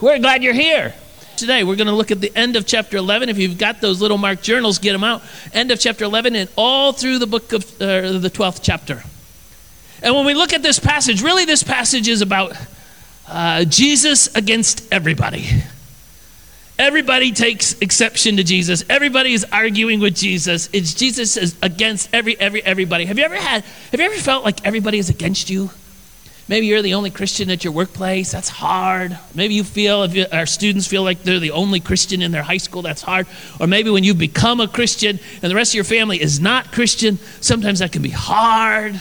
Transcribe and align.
We're 0.00 0.20
glad 0.20 0.44
you're 0.44 0.54
here. 0.54 0.94
Today, 1.36 1.64
we're 1.64 1.74
going 1.74 1.88
to 1.88 1.92
look 1.92 2.12
at 2.12 2.20
the 2.20 2.30
end 2.36 2.54
of 2.54 2.66
chapter 2.66 2.96
11. 2.96 3.28
If 3.28 3.38
you've 3.38 3.58
got 3.58 3.80
those 3.80 4.00
little 4.00 4.18
marked 4.18 4.44
journals, 4.44 4.78
get 4.78 4.92
them 4.92 5.02
out. 5.02 5.22
End 5.52 5.72
of 5.72 5.80
chapter 5.80 6.04
11 6.04 6.36
and 6.36 6.48
all 6.56 6.92
through 6.92 7.18
the 7.18 7.26
book 7.26 7.52
of 7.52 7.64
uh, 7.82 8.18
the 8.18 8.30
12th 8.32 8.60
chapter. 8.62 9.02
And 10.00 10.14
when 10.14 10.24
we 10.24 10.34
look 10.34 10.52
at 10.52 10.62
this 10.62 10.78
passage, 10.78 11.20
really, 11.20 11.44
this 11.46 11.64
passage 11.64 12.06
is 12.06 12.22
about 12.22 12.52
uh, 13.26 13.64
Jesus 13.64 14.32
against 14.36 14.86
everybody. 14.92 15.46
Everybody 16.78 17.32
takes 17.32 17.72
exception 17.80 18.36
to 18.36 18.44
Jesus. 18.44 18.84
Everybody 18.88 19.32
is 19.32 19.44
arguing 19.50 19.98
with 19.98 20.14
Jesus. 20.14 20.68
It's 20.72 20.94
Jesus 20.94 21.36
is 21.36 21.56
against 21.60 22.08
every 22.14 22.38
every 22.38 22.64
everybody. 22.64 23.04
Have 23.06 23.18
you 23.18 23.24
ever 23.24 23.34
had 23.34 23.64
have 23.64 23.98
you 23.98 24.06
ever 24.06 24.14
felt 24.14 24.44
like 24.44 24.64
everybody 24.64 24.98
is 24.98 25.10
against 25.10 25.50
you? 25.50 25.70
Maybe 26.48 26.66
you're 26.66 26.80
the 26.80 26.94
only 26.94 27.10
Christian 27.10 27.50
at 27.50 27.62
your 27.62 27.74
workplace. 27.74 28.32
That's 28.32 28.48
hard. 28.48 29.18
Maybe 29.34 29.52
you 29.52 29.64
feel, 29.64 30.02
if 30.04 30.14
you, 30.14 30.24
our 30.32 30.46
students 30.46 30.86
feel 30.86 31.02
like 31.02 31.22
they're 31.22 31.38
the 31.38 31.50
only 31.50 31.78
Christian 31.78 32.22
in 32.22 32.32
their 32.32 32.42
high 32.42 32.56
school. 32.56 32.80
That's 32.80 33.02
hard. 33.02 33.26
Or 33.60 33.66
maybe 33.66 33.90
when 33.90 34.02
you 34.02 34.14
become 34.14 34.60
a 34.60 34.66
Christian 34.66 35.20
and 35.42 35.50
the 35.50 35.54
rest 35.54 35.72
of 35.72 35.74
your 35.74 35.84
family 35.84 36.20
is 36.20 36.40
not 36.40 36.72
Christian, 36.72 37.18
sometimes 37.42 37.80
that 37.80 37.92
can 37.92 38.00
be 38.00 38.08
hard. 38.08 38.98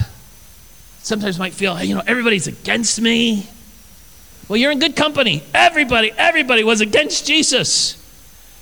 Sometimes 1.00 1.40
might 1.40 1.54
feel, 1.54 1.74
hey, 1.74 1.86
you 1.86 1.96
know, 1.96 2.04
everybody's 2.06 2.48
against 2.48 3.00
me. 3.00 3.48
Well, 4.50 4.58
you're 4.58 4.72
in 4.72 4.80
good 4.80 4.98
company. 4.98 5.42
Everybody, 5.54 6.12
everybody 6.18 6.66
was 6.66 6.82
against 6.82 7.26
Jesus. 7.26 8.04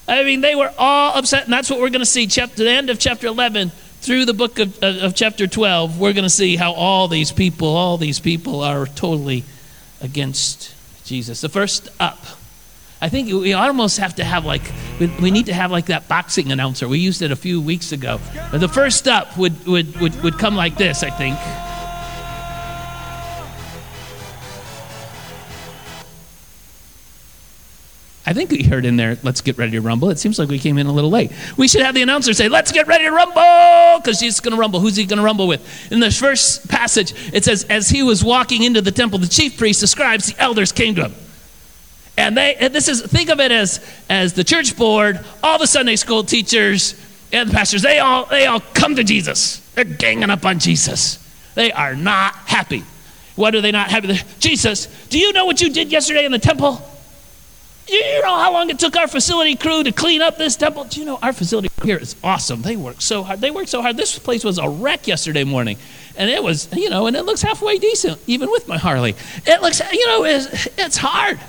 I 0.07 0.23
mean, 0.23 0.41
they 0.41 0.53
were 0.53 0.71
all 0.77 1.17
upset, 1.17 1.45
and 1.45 1.53
that's 1.53 1.71
what 1.71 1.79
we're 1.79 1.89
going 1.89 2.01
to 2.01 2.05
see. 2.05 2.27
Chapter, 2.27 2.63
the 2.63 2.69
end 2.69 2.91
of 2.91 2.99
chapter 2.99 3.25
11 3.25 3.71
through 4.05 4.25
the 4.25 4.33
book 4.33 4.59
of, 4.59 4.81
of, 4.83 5.15
chapter 5.15 5.47
12, 5.47 5.99
we're 5.99 6.13
going 6.13 6.23
to 6.23 6.29
see 6.29 6.55
how 6.55 6.73
all 6.73 7.07
these 7.07 7.31
people, 7.31 7.67
all 7.67 7.97
these 7.97 8.19
people 8.19 8.61
are 8.61 8.85
totally 8.85 9.43
against 9.99 10.73
Jesus. 11.05 11.41
The 11.41 11.49
first 11.49 11.89
up, 11.99 12.19
I 13.01 13.09
think 13.09 13.29
we 13.29 13.53
almost 13.53 13.97
have 13.97 14.15
to 14.15 14.23
have 14.23 14.45
like, 14.45 14.61
we, 14.99 15.07
we 15.21 15.31
need 15.31 15.47
to 15.47 15.53
have 15.53 15.71
like 15.71 15.87
that 15.87 16.07
boxing 16.07 16.51
announcer. 16.51 16.87
We 16.87 16.99
used 16.99 17.23
it 17.23 17.31
a 17.31 17.35
few 17.35 17.59
weeks 17.59 17.91
ago. 17.91 18.19
The 18.53 18.69
first 18.69 19.07
up 19.07 19.37
would, 19.37 19.65
would, 19.65 19.99
would, 19.99 20.23
would 20.23 20.37
come 20.37 20.55
like 20.55 20.77
this, 20.77 21.01
I 21.01 21.09
think. 21.09 21.37
I 28.27 28.33
think 28.33 28.49
we 28.49 28.63
heard 28.63 28.85
in 28.85 28.95
there, 28.95 29.19
let's 29.21 29.41
get 29.41 29.57
ready 29.57 29.73
to 29.73 29.81
rumble. 29.81 30.09
It 30.09 30.17
seems 30.17 30.39
like 30.39 30.49
we 30.49 30.57
came 30.57 30.79
in 30.79 30.87
a 30.87 30.91
little 30.91 31.11
late. 31.11 31.31
We 31.57 31.67
should 31.67 31.83
have 31.83 31.93
the 31.93 32.01
announcer 32.01 32.33
say, 32.33 32.49
let's 32.49 32.71
get 32.71 32.87
ready 32.87 33.03
to 33.03 33.11
rumble, 33.11 34.01
because 34.01 34.19
he's 34.19 34.39
going 34.39 34.53
to 34.55 34.59
rumble. 34.59 34.79
Who's 34.79 34.95
he 34.95 35.05
going 35.05 35.19
to 35.19 35.23
rumble 35.23 35.47
with? 35.47 35.91
In 35.91 35.99
the 35.99 36.09
first 36.09 36.67
passage, 36.67 37.13
it 37.33 37.45
says, 37.45 37.65
as 37.65 37.87
he 37.87 38.01
was 38.01 38.23
walking 38.23 38.63
into 38.63 38.81
the 38.81 38.91
temple, 38.91 39.19
the 39.19 39.27
chief 39.27 39.57
priests, 39.57 39.81
the 39.81 39.87
scribes, 39.87 40.33
the 40.33 40.41
elders 40.41 40.71
came 40.71 40.95
to 40.95 41.05
him. 41.05 41.13
And 42.17 42.35
they, 42.35 42.55
and 42.55 42.73
this 42.73 42.87
is, 42.87 43.01
think 43.03 43.29
of 43.29 43.39
it 43.39 43.51
as, 43.51 43.85
as 44.09 44.33
the 44.33 44.43
church 44.43 44.75
board, 44.75 45.23
all 45.43 45.59
the 45.59 45.67
Sunday 45.67 45.95
school 45.95 46.23
teachers, 46.23 46.99
and 47.31 47.49
the 47.49 47.53
pastors, 47.53 47.83
they 47.83 47.99
all, 47.99 48.25
they 48.25 48.47
all 48.47 48.61
come 48.73 48.95
to 48.95 49.03
Jesus. 49.03 49.59
They're 49.75 49.83
ganging 49.83 50.31
up 50.31 50.45
on 50.45 50.57
Jesus. 50.57 51.19
They 51.53 51.71
are 51.71 51.95
not 51.95 52.33
happy. 52.33 52.83
What 53.35 53.53
are 53.53 53.61
they 53.61 53.71
not 53.71 53.89
happy? 53.91 54.17
Jesus, 54.39 54.87
do 55.09 55.19
you 55.19 55.31
know 55.33 55.45
what 55.45 55.61
you 55.61 55.69
did 55.69 55.91
yesterday 55.91 56.25
in 56.25 56.31
the 56.31 56.39
temple? 56.39 56.81
You 57.87 58.21
know 58.23 58.35
how 58.35 58.51
long 58.51 58.69
it 58.69 58.79
took 58.79 58.95
our 58.97 59.07
facility 59.07 59.55
crew 59.55 59.83
to 59.83 59.91
clean 59.91 60.21
up 60.21 60.37
this 60.37 60.55
temple? 60.55 60.85
Do 60.85 60.99
you 60.99 61.05
know 61.05 61.19
our 61.21 61.33
facility 61.33 61.69
here 61.83 61.97
is 61.97 62.15
awesome? 62.23 62.63
They 62.63 62.75
work 62.75 62.99
so 63.01 63.21
hard. 63.21 63.41
They 63.41 63.51
worked 63.51 63.69
so 63.69 63.81
hard. 63.81 63.95
This 63.95 64.17
place 64.17 64.43
was 64.43 64.57
a 64.57 64.67
wreck 64.67 65.07
yesterday 65.07 65.43
morning. 65.43 65.77
And 66.17 66.29
it 66.29 66.41
was, 66.41 66.67
you 66.73 66.89
know, 66.89 67.05
and 67.05 67.15
it 67.15 67.23
looks 67.23 67.43
halfway 67.43 67.77
decent, 67.77 68.19
even 68.25 68.49
with 68.49 68.67
my 68.67 68.77
Harley. 68.77 69.15
It 69.45 69.61
looks, 69.61 69.81
you 69.91 70.07
know, 70.07 70.23
it's, 70.23 70.67
it's 70.77 70.97
hard. 70.97 71.39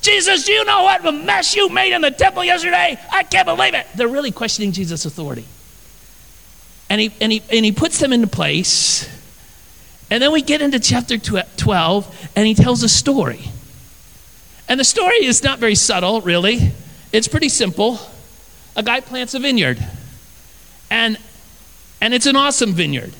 Jesus, 0.00 0.44
do 0.46 0.52
you 0.52 0.64
know 0.64 0.84
what 0.84 1.04
a 1.04 1.12
mess 1.12 1.56
you 1.56 1.68
made 1.68 1.92
in 1.92 2.02
the 2.02 2.10
temple 2.10 2.44
yesterday? 2.44 2.98
I 3.10 3.24
can't 3.24 3.46
believe 3.46 3.74
it. 3.74 3.86
They're 3.96 4.08
really 4.08 4.30
questioning 4.30 4.72
Jesus' 4.72 5.04
authority. 5.04 5.44
And 6.88 7.00
he, 7.00 7.12
and, 7.20 7.32
he, 7.32 7.42
and 7.50 7.64
he 7.64 7.72
puts 7.72 7.98
them 7.98 8.12
into 8.12 8.26
place. 8.26 9.08
And 10.10 10.22
then 10.22 10.32
we 10.32 10.42
get 10.42 10.62
into 10.62 10.80
chapter 10.80 11.18
12, 11.18 12.30
and 12.36 12.46
he 12.46 12.54
tells 12.54 12.82
a 12.82 12.88
story. 12.88 13.50
And 14.70 14.78
the 14.78 14.84
story 14.84 15.24
is 15.24 15.42
not 15.42 15.58
very 15.58 15.74
subtle, 15.74 16.20
really. 16.20 16.70
It's 17.12 17.26
pretty 17.26 17.48
simple. 17.48 17.98
A 18.76 18.84
guy 18.84 19.00
plants 19.00 19.34
a 19.34 19.40
vineyard, 19.40 19.84
and, 20.88 21.18
and 22.00 22.14
it's 22.14 22.26
an 22.26 22.36
awesome 22.36 22.72
vineyard. 22.72 23.12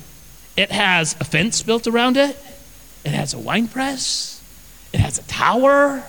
It 0.57 0.71
has 0.71 1.17
a 1.21 1.25
fence 1.25 1.61
built 1.61 1.89
around 1.89 2.17
it, 2.17 2.39
it 3.05 3.11
has 3.11 3.35
a 3.35 3.39
wine 3.39 3.67
press, 3.67 4.41
it 4.93 5.01
has 5.01 5.19
a 5.19 5.25
tower, 5.25 6.05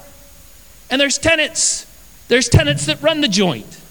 and 0.91 1.01
there's 1.01 1.17
tenants. 1.17 1.87
There's 2.27 2.47
tenants 2.47 2.85
that 2.85 3.01
run 3.01 3.21
the 3.21 3.27
joint. 3.27 3.81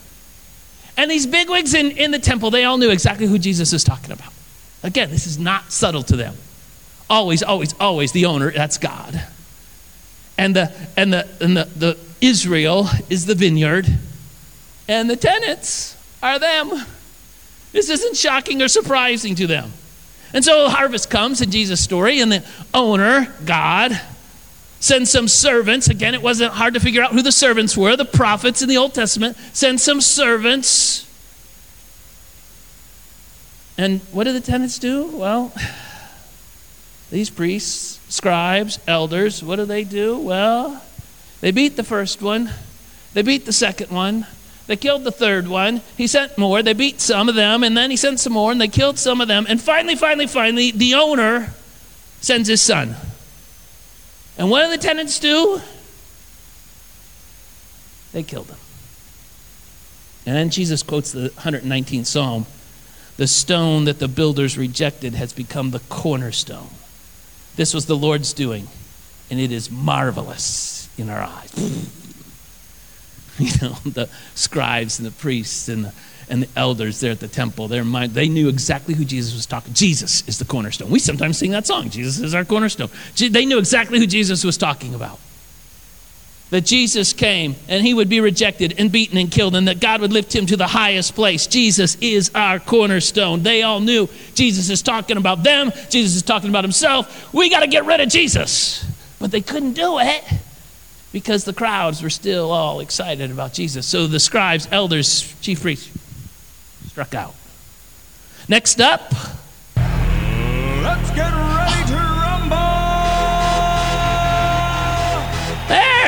And 0.97 1.11
these 1.11 1.27
bigwigs 1.27 1.75
in, 1.75 1.91
in 1.91 2.13
the 2.13 2.21
temple, 2.21 2.53
they 2.53 2.63
all 2.63 2.79
knew 2.79 2.91
exactly 2.91 3.27
who 3.27 3.39
Jesus 3.39 3.73
is 3.73 3.83
talking 3.83 4.13
about. 4.13 4.33
Again, 4.85 5.11
this 5.11 5.27
is 5.27 5.37
not 5.37 5.73
subtle 5.73 6.05
to 6.05 6.17
them. 6.17 6.37
Always, 7.11 7.43
always, 7.43 7.75
always 7.81 8.13
the 8.13 8.27
owner, 8.27 8.53
that's 8.53 8.79
God 8.79 9.21
and 10.41 10.57
the 10.57 10.73
and 10.97 11.13
the 11.13 11.29
and 11.43 11.55
the, 11.55 11.65
the 11.77 11.99
Israel 12.23 12.89
is 13.11 13.27
the 13.27 13.35
vineyard, 13.35 13.87
and 14.89 15.09
the 15.09 15.17
tenants 15.17 15.97
are 16.23 16.39
them. 16.39 16.71
This 17.73 17.91
isn't 17.91 18.17
shocking 18.17 18.63
or 18.63 18.69
surprising 18.69 19.35
to 19.35 19.47
them. 19.47 19.71
And 20.33 20.43
so 20.43 20.65
the 20.65 20.71
harvest 20.71 21.11
comes 21.11 21.43
in 21.43 21.51
Jesus' 21.51 21.81
story, 21.81 22.21
and 22.21 22.33
the 22.33 22.45
owner, 22.73 23.33
God, 23.45 24.01
sends 24.81 25.11
some 25.11 25.29
servants. 25.29 25.89
Again, 25.89 26.15
it 26.15 26.23
wasn't 26.23 26.55
hard 26.55 26.73
to 26.73 26.81
figure 26.81 27.03
out 27.03 27.13
who 27.13 27.21
the 27.21 27.33
servants 27.33 27.77
were. 27.77 27.95
The 27.95 28.07
prophets 28.07 28.63
in 28.63 28.69
the 28.69 28.79
Old 28.79 28.95
Testament 28.95 29.37
send 29.53 29.79
some 29.79 30.01
servants. 30.01 31.07
And 33.77 34.01
what 34.11 34.25
do 34.25 34.33
the 34.33 34.41
tenants 34.41 34.79
do? 34.79 35.07
Well, 35.07 35.53
these 37.11 37.29
priests 37.29 38.00
scribes, 38.11 38.79
elders, 38.87 39.43
what 39.43 39.57
do 39.57 39.65
they 39.65 39.85
do? 39.85 40.19
Well, 40.19 40.83
they 41.41 41.51
beat 41.51 41.77
the 41.77 41.85
first 41.85 42.21
one, 42.21 42.51
they 43.15 43.23
beat 43.23 43.47
the 43.47 43.53
second 43.53 43.91
one, 43.91 44.27
they 44.71 44.77
killed 44.77 45.03
the 45.03 45.11
third 45.11 45.49
one. 45.49 45.81
He 45.97 46.07
sent 46.07 46.39
more. 46.39 46.63
They 46.63 46.75
beat 46.75 47.01
some 47.01 47.29
of 47.29 47.35
them, 47.35 47.65
and 47.65 47.77
then 47.77 47.91
he 47.91 47.97
sent 47.97 48.21
some 48.21 48.35
more, 48.35 48.53
and 48.53 48.61
they 48.61 48.69
killed 48.69 49.01
some 49.01 49.21
of 49.21 49.27
them. 49.27 49.45
And 49.49 49.61
finally, 49.61 49.97
finally, 49.97 50.29
finally, 50.29 50.71
the 50.71 50.95
owner 50.95 51.53
sends 52.21 52.49
his 52.49 52.63
son. 52.63 52.95
And 54.39 54.49
what 54.49 54.63
do 54.63 54.71
the 54.71 54.79
tenants 54.79 55.19
do? 55.19 55.61
They 58.13 58.23
killed 58.23 58.47
him. 58.47 58.59
And 60.25 60.37
then 60.37 60.51
Jesus 60.51 60.85
quotes 60.85 61.11
the 61.11 61.31
119th 61.31 62.07
Psalm 62.07 62.47
The 63.17 63.27
stone 63.27 63.87
that 63.87 63.99
the 63.99 64.07
builders 64.07 64.57
rejected 64.57 65.15
has 65.15 65.33
become 65.33 65.73
the 65.73 65.81
cornerstone. 65.89 66.71
This 67.57 67.75
was 67.75 67.87
the 67.87 67.97
Lord's 67.97 68.33
doing, 68.33 68.69
and 69.31 69.41
it 69.41 69.53
is 69.53 69.71
marvelous 69.71 70.89
in 70.99 71.11
our 71.11 71.23
eyes. 71.23 71.53
you 73.39 73.51
know, 73.63 73.75
the 73.85 74.09
scribes 74.35 74.99
and 74.99 75.07
the 75.07 75.13
priests 75.13 75.69
and 75.69 75.87
the, 75.87 75.95
and 76.29 76.43
the 76.43 76.49
elders 76.57 77.01
there 77.01 77.13
at 77.13 77.21
the 77.21 77.29
temple, 77.29 77.69
their 77.69 77.85
mind, 77.85 78.13
they 78.13 78.29
knew 78.29 78.49
exactly 78.49 78.95
who 78.95 79.05
Jesus 79.05 79.35
was 79.35 79.47
talking. 79.47 79.75
Jesus 79.75 80.27
is 80.29 80.39
the 80.39 80.45
cornerstone. 80.45 80.91
We 80.91 80.99
sometimes 80.99 81.39
sing 81.39 81.51
that 81.53 81.67
song, 81.67 81.91
Jesus 81.91 82.21
is 82.21 82.35
our 82.35 82.45
cornerstone. 82.45 82.91
They 83.17 83.47
knew 83.47 83.59
exactly 83.59 83.99
who 83.99 84.07
Jesus 84.07 84.45
was 84.45 84.57
talking 84.57 84.95
about 84.95 85.19
that 86.51 86.65
Jesus 86.65 87.13
came 87.13 87.57
and 87.69 87.85
he 87.85 87.95
would 87.95 88.09
be 88.09 88.21
rejected 88.21 88.75
and 88.79 88.93
beaten 88.93 89.17
and 89.17 89.31
killed, 89.31 89.55
and 89.55 89.69
that 89.69 89.81
God 89.81 90.01
would 90.01 90.13
lift 90.13 90.35
him 90.35 90.47
to 90.47 90.57
the 90.57 90.67
highest 90.67 91.15
place. 91.15 91.47
Jesus 91.47 91.97
is 92.01 92.31
our 92.35 92.59
cornerstone. 92.59 93.43
They 93.43 93.63
all 93.63 93.81
knew 93.81 94.09
Jesus 94.35 94.69
is 94.69 94.83
talking 94.83 95.17
about 95.17 95.43
them, 95.43 95.73
Jesus 95.89 96.17
is 96.17 96.23
talking 96.23 96.51
about 96.51 96.65
himself. 96.65 97.33
We 97.33 97.51
got 97.51 97.61
to 97.61 97.69
get 97.69 97.85
rid 97.85 98.01
of 98.01 98.09
Jesus. 98.09 98.85
But 99.19 99.31
they 99.31 99.43
couldn't 99.43 99.75
do 99.75 99.99
it 99.99 100.25
because 101.13 101.45
the 101.45 101.53
crowds 101.53 102.03
were 102.03 102.11
still 102.11 102.51
all 102.51 102.81
excited 102.81 103.31
about 103.31 103.53
Jesus. 103.53 103.87
So 103.87 104.07
the 104.07 104.19
scribes, 104.19 104.67
elders, 104.71 105.35
chief 105.41 105.61
priests 105.61 105.91
struck 106.89 107.15
out. 107.15 107.35
Next 108.49 108.81
up, 108.81 109.13
let's 109.77 111.11
get 111.11 111.31
ready 111.31 111.90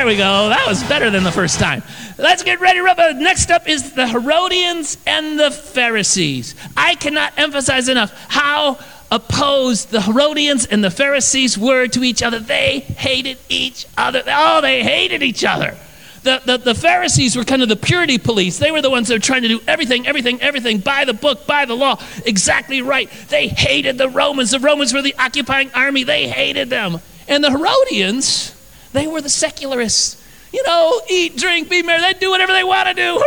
There 0.03 0.11
we 0.11 0.17
go. 0.17 0.49
That 0.49 0.67
was 0.67 0.83
better 0.83 1.09
than 1.09 1.23
the 1.23 1.31
first 1.31 1.61
time. 1.61 1.81
Let's 2.17 2.43
get 2.43 2.59
ready. 2.59 2.81
Next 3.23 3.49
up 3.49 3.69
is 3.69 3.93
the 3.93 4.05
Herodians 4.05 4.97
and 5.07 5.39
the 5.39 5.49
Pharisees. 5.49 6.55
I 6.75 6.95
cannot 6.95 7.31
emphasize 7.37 7.87
enough 7.87 8.13
how 8.27 8.79
opposed 9.09 9.91
the 9.91 10.01
Herodians 10.01 10.65
and 10.65 10.83
the 10.83 10.91
Pharisees 10.91 11.57
were 11.57 11.87
to 11.87 12.03
each 12.03 12.21
other. 12.21 12.39
They 12.39 12.81
hated 12.81 13.37
each 13.47 13.85
other. 13.97 14.21
Oh, 14.27 14.59
they 14.59 14.83
hated 14.83 15.23
each 15.23 15.45
other. 15.45 15.77
The, 16.23 16.41
the, 16.45 16.57
the, 16.57 16.75
Pharisees 16.75 17.37
were 17.37 17.45
kind 17.45 17.61
of 17.61 17.69
the 17.69 17.77
purity 17.77 18.17
police. 18.17 18.59
They 18.59 18.71
were 18.71 18.81
the 18.81 18.89
ones 18.89 19.07
that 19.07 19.13
were 19.13 19.19
trying 19.19 19.43
to 19.43 19.47
do 19.47 19.61
everything, 19.69 20.05
everything, 20.05 20.41
everything 20.41 20.79
by 20.79 21.05
the 21.05 21.13
book, 21.13 21.47
by 21.47 21.63
the 21.63 21.75
law, 21.75 21.97
exactly 22.25 22.81
right. 22.81 23.09
They 23.29 23.47
hated 23.47 23.97
the 23.97 24.09
Romans. 24.09 24.51
The 24.51 24.59
Romans 24.59 24.93
were 24.93 25.01
the 25.01 25.15
occupying 25.17 25.71
army. 25.73 26.03
They 26.03 26.27
hated 26.27 26.69
them. 26.69 26.99
And 27.29 27.41
the 27.41 27.51
Herodians, 27.51 28.53
they 28.93 29.07
were 29.07 29.21
the 29.21 29.29
secularists. 29.29 30.21
you 30.53 30.63
know, 30.63 31.01
eat, 31.09 31.35
drink, 31.35 31.69
be 31.69 31.81
merry. 31.81 32.01
They'd 32.01 32.19
do 32.19 32.29
whatever 32.29 32.53
they 32.53 32.63
want 32.63 32.87
to 32.87 32.93
do. 32.93 33.23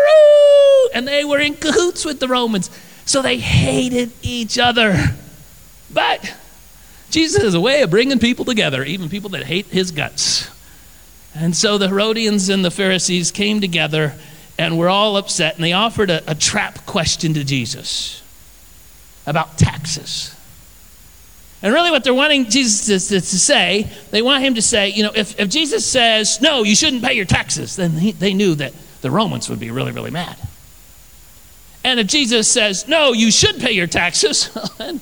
And 0.95 1.07
they 1.07 1.25
were 1.25 1.41
in 1.41 1.55
cahoots 1.55 2.05
with 2.05 2.21
the 2.21 2.29
Romans. 2.29 2.71
So 3.05 3.21
they 3.21 3.39
hated 3.39 4.13
each 4.23 4.59
other. 4.59 4.97
But 5.93 6.35
Jesus 7.11 7.43
has 7.43 7.55
a 7.55 7.61
way 7.61 7.83
of 7.83 7.91
bringing 7.91 8.19
people 8.19 8.45
together, 8.45 8.85
even 8.85 9.09
people 9.09 9.31
that 9.31 9.45
hate 9.45 9.67
his 9.67 9.91
guts. 9.91 10.51
And 11.35 11.57
so 11.57 11.79
the 11.79 11.89
Herodians 11.89 12.49
and 12.49 12.65
the 12.65 12.71
Pharisees 12.71 13.31
came 13.31 13.61
together 13.61 14.15
and 14.59 14.79
were 14.79 14.89
all 14.89 15.17
upset, 15.17 15.57
and 15.57 15.65
they 15.65 15.73
offered 15.73 16.11
a, 16.11 16.31
a 16.31 16.35
trap 16.35 16.87
question 16.87 17.35
to 17.35 17.45
Jesus 17.45 18.23
about 19.27 19.59
taxes. 19.59 20.36
And 21.63 21.73
really, 21.73 21.91
what 21.91 22.05
they're 22.05 22.15
wanting 22.15 22.51
Jesus 22.51 23.09
to, 23.09 23.21
to, 23.21 23.39
say, 23.39 23.91
they 24.11 24.23
want 24.23 24.45
him 24.45 24.55
to 24.55 24.63
say, 24.63 24.91
you 24.91 25.03
know, 25.03 25.13
if, 25.15 25.41
if 25.41 25.49
Jesus 25.49 25.87
says, 25.87 26.41
no, 26.41 26.63
you 26.63 26.77
shouldn't 26.77 27.03
pay 27.03 27.15
your 27.15 27.25
taxes, 27.25 27.77
then 27.77 27.93
he, 27.93 28.13
they 28.13 28.35
knew 28.35 28.55
that 28.57 28.75
the 29.01 29.11
Romans 29.11 29.49
would 29.49 29.59
be 29.59 29.71
really, 29.71 29.93
really 29.93 30.11
mad. 30.11 30.37
And 31.83 31.99
if 31.99 32.09
Jesus 32.09 32.51
says, 32.51 32.87
no, 32.89 33.13
you 33.13 33.31
should 33.31 33.59
pay 33.59 33.73
your 33.73 33.87
taxes, 33.87 34.51
then, 34.79 35.01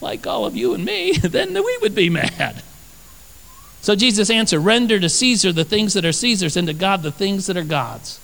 like 0.00 0.26
all 0.26 0.46
of 0.46 0.56
you 0.56 0.74
and 0.74 0.84
me, 0.84 1.12
then 1.22 1.54
we 1.54 1.78
would 1.80 1.94
be 1.94 2.10
mad. 2.10 2.62
So 3.80 3.94
Jesus 3.94 4.30
answered, 4.30 4.60
Render 4.60 4.98
to 4.98 5.10
Caesar 5.10 5.52
the 5.52 5.64
things 5.64 5.92
that 5.92 6.06
are 6.06 6.12
Caesar's, 6.12 6.56
and 6.56 6.66
to 6.68 6.72
God 6.72 7.02
the 7.02 7.12
things 7.12 7.46
that 7.46 7.56
are 7.58 7.64
God's. 7.64 8.18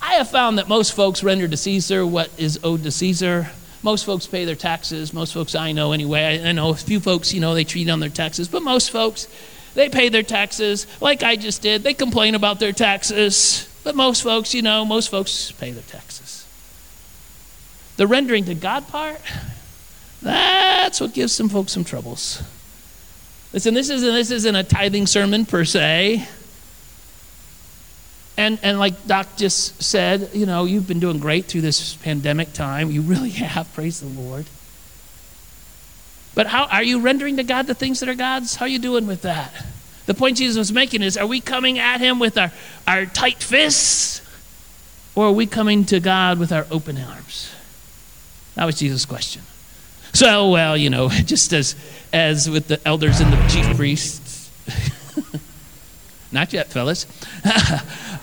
I 0.00 0.14
have 0.14 0.30
found 0.30 0.58
that 0.58 0.68
most 0.68 0.94
folks 0.94 1.22
render 1.22 1.46
to 1.46 1.56
Caesar 1.56 2.06
what 2.06 2.30
is 2.38 2.58
owed 2.64 2.84
to 2.84 2.90
Caesar. 2.90 3.50
Most 3.82 4.04
folks 4.04 4.26
pay 4.26 4.44
their 4.44 4.56
taxes. 4.56 5.12
Most 5.12 5.34
folks 5.34 5.54
I 5.54 5.72
know 5.72 5.92
anyway. 5.92 6.42
I, 6.42 6.52
know 6.52 6.70
a 6.70 6.74
few 6.74 7.00
folks, 7.00 7.32
you 7.32 7.40
know, 7.40 7.54
they 7.54 7.64
treat 7.64 7.88
on 7.88 8.00
their 8.00 8.08
taxes, 8.08 8.48
but 8.48 8.62
most 8.62 8.90
folks, 8.90 9.28
they 9.74 9.88
pay 9.88 10.08
their 10.08 10.22
taxes 10.22 10.86
like 11.00 11.22
I 11.22 11.36
just 11.36 11.62
did. 11.62 11.84
They 11.84 11.94
complain 11.94 12.34
about 12.34 12.58
their 12.58 12.72
taxes, 12.72 13.68
but 13.84 13.94
most 13.94 14.22
folks, 14.22 14.54
you 14.54 14.62
know, 14.62 14.84
most 14.84 15.10
folks 15.10 15.52
pay 15.52 15.70
their 15.70 15.82
taxes. 15.84 16.46
The 17.96 18.06
rendering 18.06 18.44
to 18.44 18.54
God 18.54 18.88
part, 18.88 19.20
that's 20.22 21.00
what 21.00 21.14
gives 21.14 21.32
some 21.32 21.48
folks 21.48 21.72
some 21.72 21.84
troubles. 21.84 22.42
Listen, 23.52 23.74
this 23.74 23.88
isn't, 23.90 24.12
this 24.12 24.30
isn't 24.30 24.54
a 24.56 24.64
tithing 24.64 25.06
sermon 25.06 25.46
per 25.46 25.64
se. 25.64 26.26
And, 28.38 28.60
and 28.62 28.78
like 28.78 29.06
Doc 29.08 29.36
just 29.36 29.82
said, 29.82 30.30
you 30.32 30.46
know, 30.46 30.64
you've 30.64 30.86
been 30.86 31.00
doing 31.00 31.18
great 31.18 31.46
through 31.46 31.62
this 31.62 31.96
pandemic 31.96 32.52
time. 32.52 32.88
You 32.90 33.02
really 33.02 33.30
have, 33.30 33.70
praise 33.74 34.00
the 34.00 34.06
Lord. 34.06 34.46
But 36.36 36.46
how 36.46 36.66
are 36.66 36.84
you 36.84 37.00
rendering 37.00 37.36
to 37.38 37.42
God 37.42 37.66
the 37.66 37.74
things 37.74 37.98
that 37.98 38.08
are 38.08 38.14
God's? 38.14 38.54
How 38.54 38.66
are 38.66 38.68
you 38.68 38.78
doing 38.78 39.08
with 39.08 39.22
that? 39.22 39.52
The 40.06 40.14
point 40.14 40.36
Jesus 40.36 40.56
was 40.56 40.72
making 40.72 41.02
is 41.02 41.16
are 41.16 41.26
we 41.26 41.40
coming 41.40 41.80
at 41.80 42.00
him 42.00 42.20
with 42.20 42.38
our, 42.38 42.52
our 42.86 43.06
tight 43.06 43.42
fists? 43.42 44.22
Or 45.16 45.26
are 45.26 45.32
we 45.32 45.46
coming 45.46 45.84
to 45.86 45.98
God 45.98 46.38
with 46.38 46.52
our 46.52 46.64
open 46.70 46.96
arms? 46.96 47.52
That 48.54 48.66
was 48.66 48.78
Jesus' 48.78 49.04
question. 49.04 49.42
So, 50.12 50.50
well, 50.50 50.76
you 50.76 50.90
know, 50.90 51.08
just 51.10 51.52
as 51.52 51.74
as 52.12 52.48
with 52.48 52.68
the 52.68 52.80
elders 52.86 53.18
and 53.18 53.32
the 53.32 53.48
chief 53.48 53.76
priests. 53.76 54.48
Not 56.32 56.52
yet, 56.52 56.68
fellas. 56.68 57.06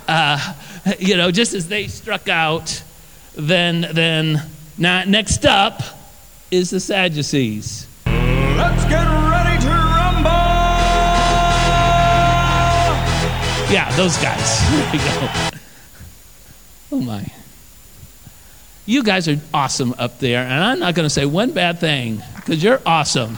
Uh, 0.08 0.54
you 1.00 1.18
know, 1.18 1.32
just 1.32 1.54
as 1.54 1.68
they 1.68 1.88
struck 1.88 2.30
out, 2.30 2.84
then 3.36 3.88
then 3.94 4.42
not, 4.78 5.08
next 5.08 5.46
up 5.46 5.82
is 6.52 6.70
the 6.70 6.80
Sadducees. 6.80 7.88
Let's 8.06 8.84
get 8.86 9.06
ready 9.06 9.62
to 9.64 9.70
rumble! 9.70 10.30
Yeah, 13.72 13.92
those 13.96 14.18
guys. 14.18 14.62
There 14.76 14.92
we 14.92 14.98
go. 15.00 15.30
Oh 16.92 17.02
my. 17.02 17.26
You 18.86 19.04
guys 19.04 19.28
are 19.28 19.40
awesome 19.54 19.96
up 19.98 20.20
there, 20.20 20.44
and 20.44 20.64
I'm 20.64 20.80
not 20.80 20.94
going 20.94 21.06
to 21.06 21.10
say 21.10 21.26
one 21.26 21.52
bad 21.52 21.80
thing 21.80 22.22
because 22.36 22.64
you're 22.64 22.82
awesome. 22.86 23.38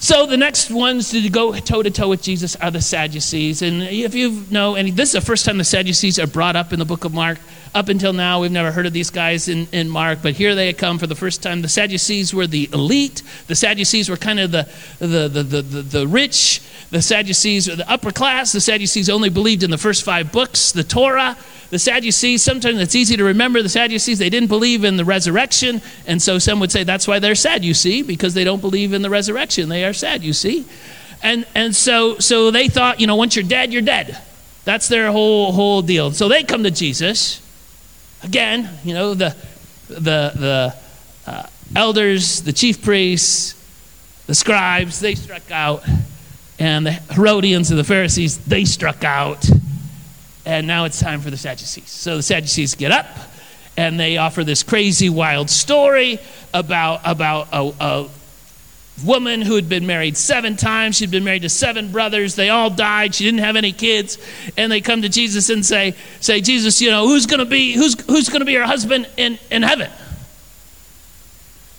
So 0.00 0.26
the 0.26 0.36
next 0.36 0.70
ones 0.70 1.10
to 1.10 1.28
go 1.28 1.52
toe 1.58 1.82
to 1.82 1.90
toe 1.90 2.08
with 2.08 2.22
Jesus 2.22 2.54
are 2.56 2.70
the 2.70 2.80
Sadducees. 2.80 3.62
And 3.62 3.82
if 3.82 4.14
you 4.14 4.44
know, 4.48 4.76
and 4.76 4.96
this 4.96 5.08
is 5.08 5.12
the 5.14 5.20
first 5.20 5.44
time 5.44 5.58
the 5.58 5.64
Sadducees 5.64 6.20
are 6.20 6.28
brought 6.28 6.54
up 6.54 6.72
in 6.72 6.78
the 6.78 6.84
book 6.84 7.04
of 7.04 7.12
Mark. 7.12 7.38
Up 7.74 7.88
until 7.88 8.12
now, 8.12 8.40
we've 8.40 8.52
never 8.52 8.70
heard 8.70 8.86
of 8.86 8.92
these 8.92 9.10
guys 9.10 9.48
in, 9.48 9.66
in 9.72 9.88
Mark, 9.88 10.20
but 10.22 10.34
here 10.34 10.54
they 10.54 10.72
come 10.72 10.98
for 10.98 11.06
the 11.06 11.16
first 11.16 11.42
time. 11.42 11.62
The 11.62 11.68
Sadducees 11.68 12.32
were 12.32 12.46
the 12.46 12.68
elite. 12.72 13.22
The 13.48 13.56
Sadducees 13.56 14.08
were 14.08 14.16
kind 14.16 14.38
of 14.38 14.52
the, 14.52 14.68
the, 15.00 15.28
the, 15.28 15.42
the, 15.42 15.62
the, 15.62 15.82
the 15.82 16.06
rich. 16.06 16.62
The 16.90 17.02
Sadducees 17.02 17.68
were 17.68 17.76
the 17.76 17.90
upper 17.90 18.12
class. 18.12 18.52
The 18.52 18.60
Sadducees 18.60 19.10
only 19.10 19.30
believed 19.30 19.64
in 19.64 19.70
the 19.70 19.78
first 19.78 20.04
five 20.04 20.30
books, 20.32 20.70
the 20.72 20.84
Torah. 20.84 21.36
The 21.70 21.78
Sadducees, 21.78 22.42
sometimes 22.42 22.80
it's 22.80 22.94
easy 22.94 23.16
to 23.16 23.24
remember 23.24 23.62
the 23.62 23.68
Sadducees, 23.68 24.18
they 24.18 24.30
didn't 24.30 24.48
believe 24.48 24.84
in 24.84 24.96
the 24.96 25.04
resurrection. 25.04 25.82
And 26.06 26.20
so 26.20 26.38
some 26.38 26.60
would 26.60 26.72
say 26.72 26.82
that's 26.82 27.06
why 27.06 27.18
they're 27.18 27.34
sad, 27.34 27.62
you 27.64 27.74
see, 27.74 28.02
because 28.02 28.32
they 28.32 28.44
don't 28.44 28.60
believe 28.60 28.94
in 28.94 29.02
the 29.02 29.10
resurrection. 29.10 29.68
They 29.68 29.84
are 29.84 29.92
sad, 29.92 30.22
you 30.22 30.32
see. 30.32 30.64
And, 31.22 31.46
and 31.54 31.76
so, 31.76 32.18
so 32.18 32.50
they 32.50 32.68
thought, 32.68 33.00
you 33.00 33.06
know, 33.06 33.16
once 33.16 33.36
you're 33.36 33.44
dead, 33.44 33.72
you're 33.72 33.82
dead. 33.82 34.18
That's 34.64 34.88
their 34.88 35.12
whole, 35.12 35.52
whole 35.52 35.82
deal. 35.82 36.12
So 36.12 36.28
they 36.28 36.42
come 36.42 36.62
to 36.62 36.70
Jesus. 36.70 37.42
Again, 38.22 38.70
you 38.82 38.94
know, 38.94 39.14
the, 39.14 39.36
the, 39.88 40.32
the 40.34 40.76
uh, 41.26 41.46
elders, 41.76 42.42
the 42.42 42.52
chief 42.52 42.82
priests, 42.82 43.54
the 44.26 44.34
scribes, 44.34 45.00
they 45.00 45.14
struck 45.14 45.50
out. 45.50 45.84
And 46.58 46.86
the 46.86 46.92
Herodians 46.92 47.70
and 47.70 47.78
the 47.78 47.84
Pharisees, 47.84 48.38
they 48.38 48.64
struck 48.64 49.04
out 49.04 49.48
and 50.48 50.66
now 50.66 50.86
it's 50.86 50.98
time 50.98 51.20
for 51.20 51.28
the 51.30 51.36
Sadducees. 51.36 51.90
So 51.90 52.16
the 52.16 52.22
Sadducees 52.22 52.74
get 52.74 52.90
up 52.90 53.06
and 53.76 54.00
they 54.00 54.16
offer 54.16 54.44
this 54.44 54.62
crazy, 54.62 55.10
wild 55.10 55.50
story 55.50 56.18
about, 56.54 57.02
about 57.04 57.48
a, 57.52 57.74
a 57.78 58.08
woman 59.04 59.42
who 59.42 59.56
had 59.56 59.68
been 59.68 59.86
married 59.86 60.16
seven 60.16 60.56
times. 60.56 60.96
She'd 60.96 61.10
been 61.10 61.22
married 61.22 61.42
to 61.42 61.50
seven 61.50 61.92
brothers. 61.92 62.34
They 62.34 62.48
all 62.48 62.70
died. 62.70 63.14
She 63.14 63.24
didn't 63.24 63.40
have 63.40 63.56
any 63.56 63.72
kids. 63.72 64.16
And 64.56 64.72
they 64.72 64.80
come 64.80 65.02
to 65.02 65.10
Jesus 65.10 65.50
and 65.50 65.64
say, 65.64 65.94
say 66.20 66.40
Jesus, 66.40 66.80
you 66.80 66.90
know, 66.90 67.06
who's 67.06 67.26
going 67.26 67.40
to 67.40 67.44
be, 67.44 67.74
who's, 67.74 68.00
who's 68.06 68.30
going 68.30 68.40
to 68.40 68.46
be 68.46 68.54
her 68.54 68.64
husband 68.64 69.06
in, 69.18 69.38
in 69.50 69.62
heaven? 69.62 69.90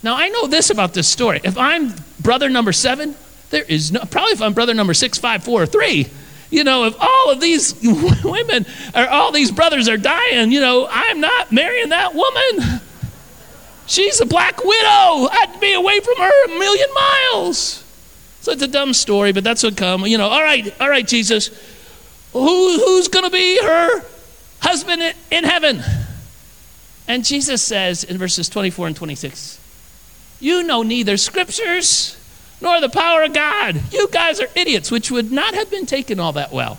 Now, 0.04 0.14
I 0.16 0.28
know 0.28 0.46
this 0.46 0.70
about 0.70 0.94
this 0.94 1.08
story. 1.08 1.40
If 1.42 1.58
I'm 1.58 1.92
brother 2.20 2.48
number 2.48 2.72
seven, 2.72 3.16
there 3.50 3.64
is 3.64 3.90
no, 3.90 4.00
probably 4.08 4.32
if 4.32 4.40
I'm 4.40 4.54
brother 4.54 4.74
number 4.74 4.94
six, 4.94 5.18
five, 5.18 5.42
four, 5.42 5.60
or 5.64 5.66
three, 5.66 6.06
you 6.50 6.64
know, 6.64 6.84
if 6.84 6.96
all 7.00 7.30
of 7.30 7.40
these 7.40 7.74
women 8.24 8.66
or 8.94 9.08
all 9.08 9.32
these 9.32 9.50
brothers 9.50 9.88
are 9.88 9.96
dying, 9.96 10.50
you 10.50 10.60
know, 10.60 10.86
I'm 10.90 11.20
not 11.20 11.52
marrying 11.52 11.90
that 11.90 12.14
woman. 12.14 12.80
She's 13.86 14.20
a 14.20 14.26
black 14.26 14.58
widow. 14.58 15.28
I'd 15.30 15.58
be 15.60 15.72
away 15.72 16.00
from 16.00 16.16
her 16.16 16.44
a 16.44 16.58
million 16.58 16.88
miles. 16.94 17.84
So 18.40 18.52
it's 18.52 18.62
a 18.62 18.68
dumb 18.68 18.92
story, 18.94 19.32
but 19.32 19.44
that's 19.44 19.62
what 19.62 19.76
come. 19.76 20.06
You 20.06 20.18
know, 20.18 20.28
all 20.28 20.42
right, 20.42 20.72
all 20.80 20.88
right, 20.88 21.06
Jesus. 21.06 21.48
Who, 22.32 22.78
who's 22.78 23.08
going 23.08 23.24
to 23.24 23.30
be 23.30 23.60
her 23.62 24.04
husband 24.60 25.14
in 25.30 25.44
heaven? 25.44 25.82
And 27.08 27.24
Jesus 27.24 27.62
says 27.62 28.04
in 28.04 28.18
verses 28.18 28.48
24 28.48 28.88
and 28.88 28.96
26, 28.96 29.58
You 30.38 30.62
know 30.62 30.82
neither 30.82 31.16
scriptures 31.16 32.16
nor 32.60 32.80
the 32.80 32.88
power 32.88 33.22
of 33.22 33.32
God. 33.32 33.80
You 33.92 34.08
guys 34.08 34.40
are 34.40 34.48
idiots, 34.54 34.90
which 34.90 35.10
would 35.10 35.32
not 35.32 35.54
have 35.54 35.70
been 35.70 35.86
taken 35.86 36.20
all 36.20 36.32
that 36.32 36.52
well. 36.52 36.78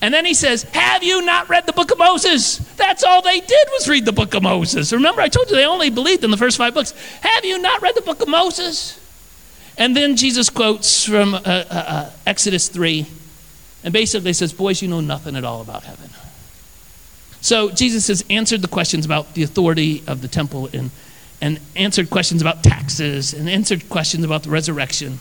And 0.00 0.12
then 0.12 0.24
he 0.24 0.34
says, 0.34 0.64
Have 0.64 1.04
you 1.04 1.22
not 1.22 1.48
read 1.48 1.66
the 1.66 1.72
book 1.72 1.92
of 1.92 1.98
Moses? 1.98 2.58
That's 2.76 3.04
all 3.04 3.22
they 3.22 3.40
did 3.40 3.68
was 3.70 3.88
read 3.88 4.04
the 4.04 4.12
book 4.12 4.34
of 4.34 4.42
Moses. 4.42 4.92
Remember, 4.92 5.20
I 5.20 5.28
told 5.28 5.48
you 5.48 5.56
they 5.56 5.64
only 5.64 5.90
believed 5.90 6.24
in 6.24 6.30
the 6.32 6.36
first 6.36 6.58
five 6.58 6.74
books. 6.74 6.92
Have 7.20 7.44
you 7.44 7.60
not 7.60 7.80
read 7.82 7.94
the 7.94 8.02
book 8.02 8.20
of 8.20 8.28
Moses? 8.28 8.98
And 9.78 9.96
then 9.96 10.16
Jesus 10.16 10.50
quotes 10.50 11.06
from 11.06 11.34
uh, 11.34 11.40
uh, 11.44 11.64
uh, 11.70 12.10
Exodus 12.26 12.68
3 12.68 13.06
and 13.84 13.92
basically 13.92 14.32
says, 14.32 14.52
Boys, 14.52 14.82
you 14.82 14.88
know 14.88 15.00
nothing 15.00 15.36
at 15.36 15.44
all 15.44 15.60
about 15.60 15.84
heaven. 15.84 16.10
So 17.40 17.70
Jesus 17.70 18.08
has 18.08 18.24
answered 18.28 18.62
the 18.62 18.68
questions 18.68 19.04
about 19.04 19.34
the 19.34 19.44
authority 19.44 20.02
of 20.06 20.20
the 20.20 20.28
temple 20.28 20.66
in 20.68 20.90
and 21.40 21.58
answered 21.74 22.08
questions 22.08 22.40
about 22.40 22.62
taxes 22.82 23.32
and 23.32 23.48
answered 23.48 23.88
questions 23.88 24.24
about 24.24 24.42
the 24.42 24.50
resurrection. 24.50 25.20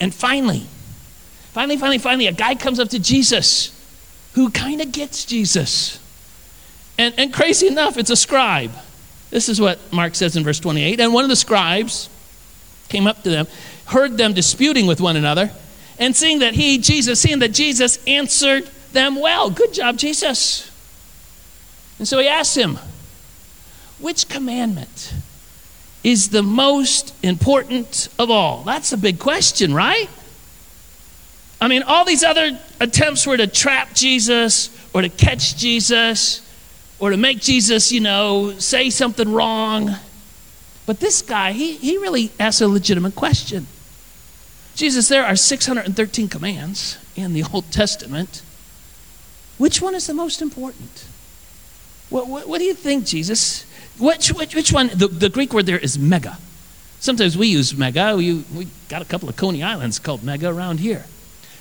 And 0.00 0.14
finally, 0.14 0.66
finally, 1.52 1.76
finally, 1.76 1.98
finally, 1.98 2.26
a 2.26 2.32
guy 2.32 2.54
comes 2.54 2.78
up 2.78 2.90
to 2.90 2.98
Jesus 2.98 3.78
who 4.34 4.50
kind 4.50 4.80
of 4.80 4.92
gets 4.92 5.24
Jesus. 5.24 5.98
And, 6.98 7.14
and 7.16 7.32
crazy 7.32 7.66
enough, 7.66 7.96
it's 7.96 8.10
a 8.10 8.16
scribe. 8.16 8.72
This 9.30 9.48
is 9.48 9.60
what 9.60 9.78
Mark 9.92 10.14
says 10.14 10.36
in 10.36 10.44
verse 10.44 10.60
28. 10.60 11.00
And 11.00 11.14
one 11.14 11.24
of 11.24 11.30
the 11.30 11.36
scribes 11.36 12.10
came 12.88 13.06
up 13.06 13.22
to 13.22 13.30
them, 13.30 13.46
heard 13.86 14.18
them 14.18 14.34
disputing 14.34 14.86
with 14.86 15.00
one 15.00 15.16
another, 15.16 15.50
and 15.98 16.14
seeing 16.14 16.40
that 16.40 16.54
he, 16.54 16.78
Jesus, 16.78 17.20
seeing 17.20 17.38
that 17.38 17.52
Jesus 17.52 17.98
answered 18.06 18.68
them 18.92 19.18
well. 19.18 19.48
Good 19.50 19.72
job, 19.72 19.96
Jesus. 19.96 20.70
And 21.98 22.06
so 22.06 22.18
he 22.18 22.28
asked 22.28 22.56
him, 22.56 22.78
which 23.98 24.28
commandment 24.28 25.14
is 26.04 26.30
the 26.30 26.42
most 26.42 27.14
important 27.22 28.08
of 28.18 28.30
all? 28.30 28.64
That's 28.64 28.92
a 28.92 28.98
big 28.98 29.18
question, 29.18 29.72
right? 29.72 30.08
I 31.60 31.68
mean, 31.68 31.84
all 31.84 32.04
these 32.04 32.24
other 32.24 32.58
attempts 32.80 33.26
were 33.26 33.36
to 33.36 33.46
trap 33.46 33.94
Jesus 33.94 34.68
or 34.92 35.02
to 35.02 35.08
catch 35.08 35.56
Jesus 35.56 36.44
or 36.98 37.10
to 37.10 37.16
make 37.16 37.40
Jesus, 37.40 37.92
you 37.92 38.00
know, 38.00 38.52
say 38.58 38.90
something 38.90 39.32
wrong. 39.32 39.94
But 40.86 40.98
this 40.98 41.22
guy, 41.22 41.52
he, 41.52 41.74
he 41.76 41.98
really 41.98 42.32
asked 42.40 42.60
a 42.60 42.68
legitimate 42.68 43.14
question. 43.14 43.68
Jesus, 44.74 45.08
there 45.08 45.24
are 45.24 45.36
613 45.36 46.28
commands 46.28 46.98
in 47.14 47.32
the 47.32 47.44
Old 47.52 47.70
Testament. 47.70 48.42
Which 49.58 49.80
one 49.80 49.94
is 49.94 50.06
the 50.08 50.14
most 50.14 50.42
important? 50.42 51.06
What, 52.08 52.26
what, 52.26 52.48
what 52.48 52.58
do 52.58 52.64
you 52.64 52.74
think, 52.74 53.06
Jesus? 53.06 53.64
Which, 53.98 54.32
which, 54.32 54.54
which 54.54 54.72
one? 54.72 54.88
The, 54.88 55.08
the 55.08 55.28
Greek 55.28 55.52
word 55.52 55.66
there 55.66 55.78
is 55.78 55.98
mega. 55.98 56.38
Sometimes 57.00 57.36
we 57.36 57.48
use 57.48 57.76
mega. 57.76 58.16
We, 58.16 58.44
we 58.54 58.68
got 58.88 59.02
a 59.02 59.04
couple 59.04 59.28
of 59.28 59.36
Coney 59.36 59.62
Islands 59.62 59.98
called 59.98 60.22
mega 60.22 60.48
around 60.48 60.80
here. 60.80 61.04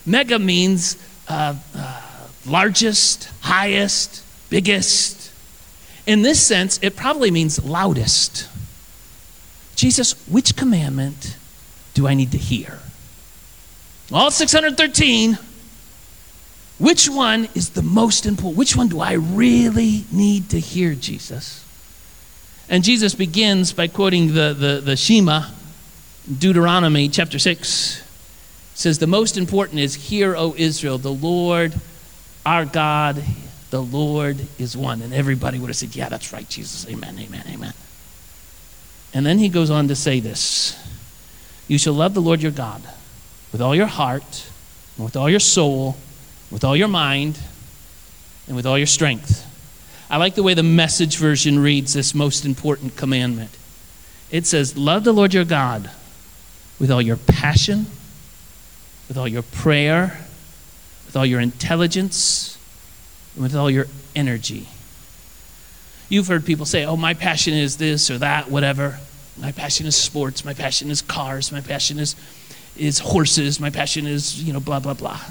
Mega 0.06 0.40
means 0.40 0.98
uh, 1.28 1.56
uh, 1.76 2.02
largest, 2.46 3.30
highest, 3.42 4.24
biggest. 4.50 5.32
In 6.06 6.22
this 6.22 6.42
sense, 6.42 6.80
it 6.82 6.96
probably 6.96 7.32
means 7.32 7.64
loudest. 7.64 8.50
Jesus, 9.76 10.14
which 10.28 10.56
commandment 10.56 11.38
do 11.94 12.08
I 12.08 12.14
need 12.14 12.32
to 12.32 12.38
hear? 12.38 12.80
All 14.12 14.30
613, 14.30 15.38
which 16.80 17.10
one 17.10 17.48
is 17.56 17.70
the 17.70 17.82
most 17.82 18.26
important? 18.26 18.58
Which 18.58 18.76
one 18.76 18.90
do 18.90 19.00
I 19.00 19.14
really 19.14 20.06
need 20.12 20.50
to 20.50 20.60
hear, 20.60 20.94
Jesus? 20.96 21.61
And 22.72 22.86
Jesus 22.86 23.14
begins 23.14 23.74
by 23.74 23.90
quoting 23.90 24.34
the, 24.34 24.56
the, 24.58 24.82
the 24.82 24.96
Shema, 24.96 25.44
Deuteronomy 26.40 27.10
chapter 27.10 27.38
6. 27.38 28.02
says, 28.76 28.98
The 28.98 29.08
most 29.08 29.38
important 29.38 29.82
is, 29.82 29.94
Hear, 29.94 30.38
O 30.38 30.56
Israel, 30.58 30.98
the 30.98 31.12
Lord 31.12 31.74
our 32.46 32.64
God, 32.64 33.22
the 33.72 33.84
Lord 33.84 34.48
is 34.58 34.76
one. 34.78 35.02
And 35.02 35.14
everybody 35.14 35.60
would 35.60 35.68
have 35.68 35.76
said, 35.76 35.98
Yeah, 35.98 36.08
that's 36.08 36.32
right, 36.32 36.48
Jesus. 36.48 36.90
Amen, 36.90 37.20
amen, 37.20 37.44
amen. 37.50 37.74
And 39.14 39.26
then 39.26 39.38
he 39.38 39.50
goes 39.50 39.70
on 39.70 39.90
to 39.90 39.96
say 39.96 40.22
this 40.22 40.82
You 41.68 41.78
shall 41.78 41.94
love 41.94 42.14
the 42.14 42.22
Lord 42.22 42.42
your 42.42 42.54
God 42.54 42.82
with 43.52 43.62
all 43.62 43.76
your 43.76 43.88
heart, 43.88 44.50
and 44.96 45.04
with 45.04 45.18
all 45.18 45.30
your 45.30 45.42
soul, 45.42 45.98
with 46.50 46.64
all 46.64 46.78
your 46.78 46.88
mind, 46.88 47.38
and 48.48 48.56
with 48.56 48.66
all 48.66 48.78
your 48.78 48.88
strength. 48.88 49.46
I 50.12 50.18
like 50.18 50.36
the 50.36 50.44
way 50.44 50.54
the 50.54 50.62
message 50.62 51.16
version 51.16 51.58
reads 51.58 51.94
this 51.94 52.14
most 52.14 52.44
important 52.44 52.98
commandment. 52.98 53.58
It 54.30 54.46
says, 54.46 54.76
Love 54.78 55.06
the 55.06 55.14
Lord 55.14 55.34
your 55.34 55.46
God 55.46 55.90
with 56.82 56.92
all 56.92 57.02
your 57.02 57.16
passion, 57.16 57.86
with 59.08 59.18
all 59.18 59.28
your 59.28 59.42
prayer, 59.42 60.20
with 61.06 61.16
all 61.16 61.26
your 61.26 61.40
intelligence, 61.40 62.58
and 63.36 63.44
with 63.44 63.56
all 63.56 63.72
your 63.72 63.88
energy. 64.14 64.68
You've 66.10 66.28
heard 66.28 66.46
people 66.46 66.66
say, 66.66 66.86
Oh, 66.86 66.98
my 66.98 67.14
passion 67.14 67.54
is 67.54 67.78
this 67.78 68.12
or 68.12 68.18
that, 68.18 68.52
whatever. 68.52 69.00
My 69.38 69.54
passion 69.54 69.86
is 69.86 69.96
sports. 69.96 70.44
My 70.44 70.54
passion 70.54 70.92
is 70.92 71.02
cars. 71.02 71.54
My 71.54 71.62
passion 71.62 72.00
is 72.00 72.18
is 72.76 73.00
horses. 73.00 73.62
My 73.62 73.70
passion 73.70 74.08
is, 74.08 74.44
you 74.44 74.52
know, 74.52 74.60
blah, 74.60 74.82
blah, 74.82 74.94
blah. 74.94 75.22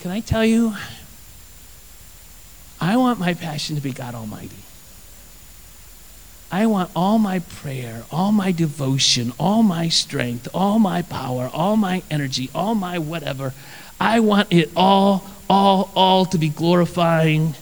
Can 0.00 0.10
I 0.10 0.18
tell 0.18 0.44
you? 0.44 0.74
I 2.80 2.96
want 2.96 3.18
my 3.18 3.34
passion 3.34 3.76
to 3.76 3.82
be 3.82 3.92
God 3.92 4.14
Almighty. 4.14 4.56
I 6.52 6.66
want 6.66 6.90
all 6.96 7.18
my 7.18 7.38
prayer, 7.38 8.02
all 8.10 8.32
my 8.32 8.50
devotion, 8.50 9.32
all 9.38 9.62
my 9.62 9.88
strength, 9.88 10.48
all 10.52 10.78
my 10.78 11.02
power, 11.02 11.48
all 11.52 11.76
my 11.76 12.02
energy, 12.10 12.50
all 12.54 12.74
my 12.74 12.98
whatever. 12.98 13.54
I 14.00 14.20
want 14.20 14.52
it 14.52 14.70
all, 14.74 15.24
all, 15.48 15.90
all 15.94 16.24
to 16.26 16.38
be 16.38 16.48
glorifying 16.48 17.54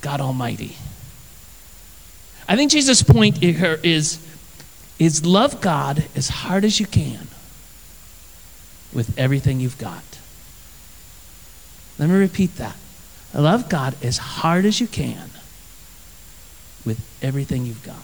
God 0.00 0.20
Almighty. 0.20 0.76
I 2.48 2.56
think 2.56 2.70
Jesus' 2.70 3.02
point 3.02 3.38
here 3.38 3.78
is 3.82 4.18
is 4.98 5.26
love 5.26 5.60
God 5.60 6.04
as 6.14 6.28
hard 6.28 6.64
as 6.64 6.78
you 6.78 6.86
can 6.86 7.26
with 8.92 9.18
everything 9.18 9.58
you've 9.58 9.78
got. 9.78 10.04
Let 11.98 12.08
me 12.08 12.16
repeat 12.16 12.56
that. 12.56 12.76
Love 13.34 13.68
God 13.68 13.94
as 14.02 14.18
hard 14.18 14.64
as 14.64 14.80
you 14.80 14.86
can 14.86 15.30
with 16.84 17.00
everything 17.22 17.64
you've 17.64 17.82
got. 17.82 18.02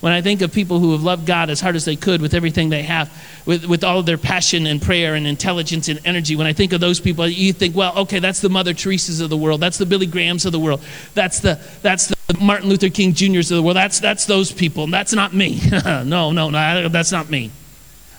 When 0.00 0.12
I 0.12 0.20
think 0.20 0.42
of 0.42 0.52
people 0.52 0.80
who 0.80 0.92
have 0.92 1.02
loved 1.02 1.24
God 1.24 1.48
as 1.48 1.62
hard 1.62 1.76
as 1.76 1.86
they 1.86 1.96
could 1.96 2.20
with 2.20 2.34
everything 2.34 2.68
they 2.68 2.82
have, 2.82 3.10
with, 3.46 3.64
with 3.64 3.82
all 3.84 4.00
of 4.00 4.06
their 4.06 4.18
passion 4.18 4.66
and 4.66 4.82
prayer 4.82 5.14
and 5.14 5.26
intelligence 5.26 5.88
and 5.88 5.98
energy, 6.04 6.36
when 6.36 6.46
I 6.46 6.52
think 6.52 6.74
of 6.74 6.80
those 6.80 7.00
people, 7.00 7.26
you 7.26 7.54
think, 7.54 7.74
well, 7.74 7.96
okay, 8.00 8.18
that's 8.18 8.40
the 8.40 8.50
Mother 8.50 8.74
Teresa's 8.74 9.20
of 9.20 9.30
the 9.30 9.36
world. 9.36 9.62
That's 9.62 9.78
the 9.78 9.86
Billy 9.86 10.04
Grahams 10.04 10.44
of 10.44 10.52
the 10.52 10.58
world. 10.58 10.82
That's 11.14 11.40
the, 11.40 11.58
that's 11.80 12.08
the 12.08 12.16
Martin 12.38 12.68
Luther 12.68 12.90
King 12.90 13.14
Jr.'s 13.14 13.50
of 13.50 13.56
the 13.56 13.62
world. 13.62 13.78
That's, 13.78 13.98
that's 13.98 14.26
those 14.26 14.52
people. 14.52 14.84
And 14.84 14.92
that's 14.92 15.14
not 15.14 15.32
me. 15.32 15.60
no, 15.84 16.32
no, 16.32 16.50
no, 16.50 16.88
that's 16.90 17.12
not 17.12 17.30
me. 17.30 17.50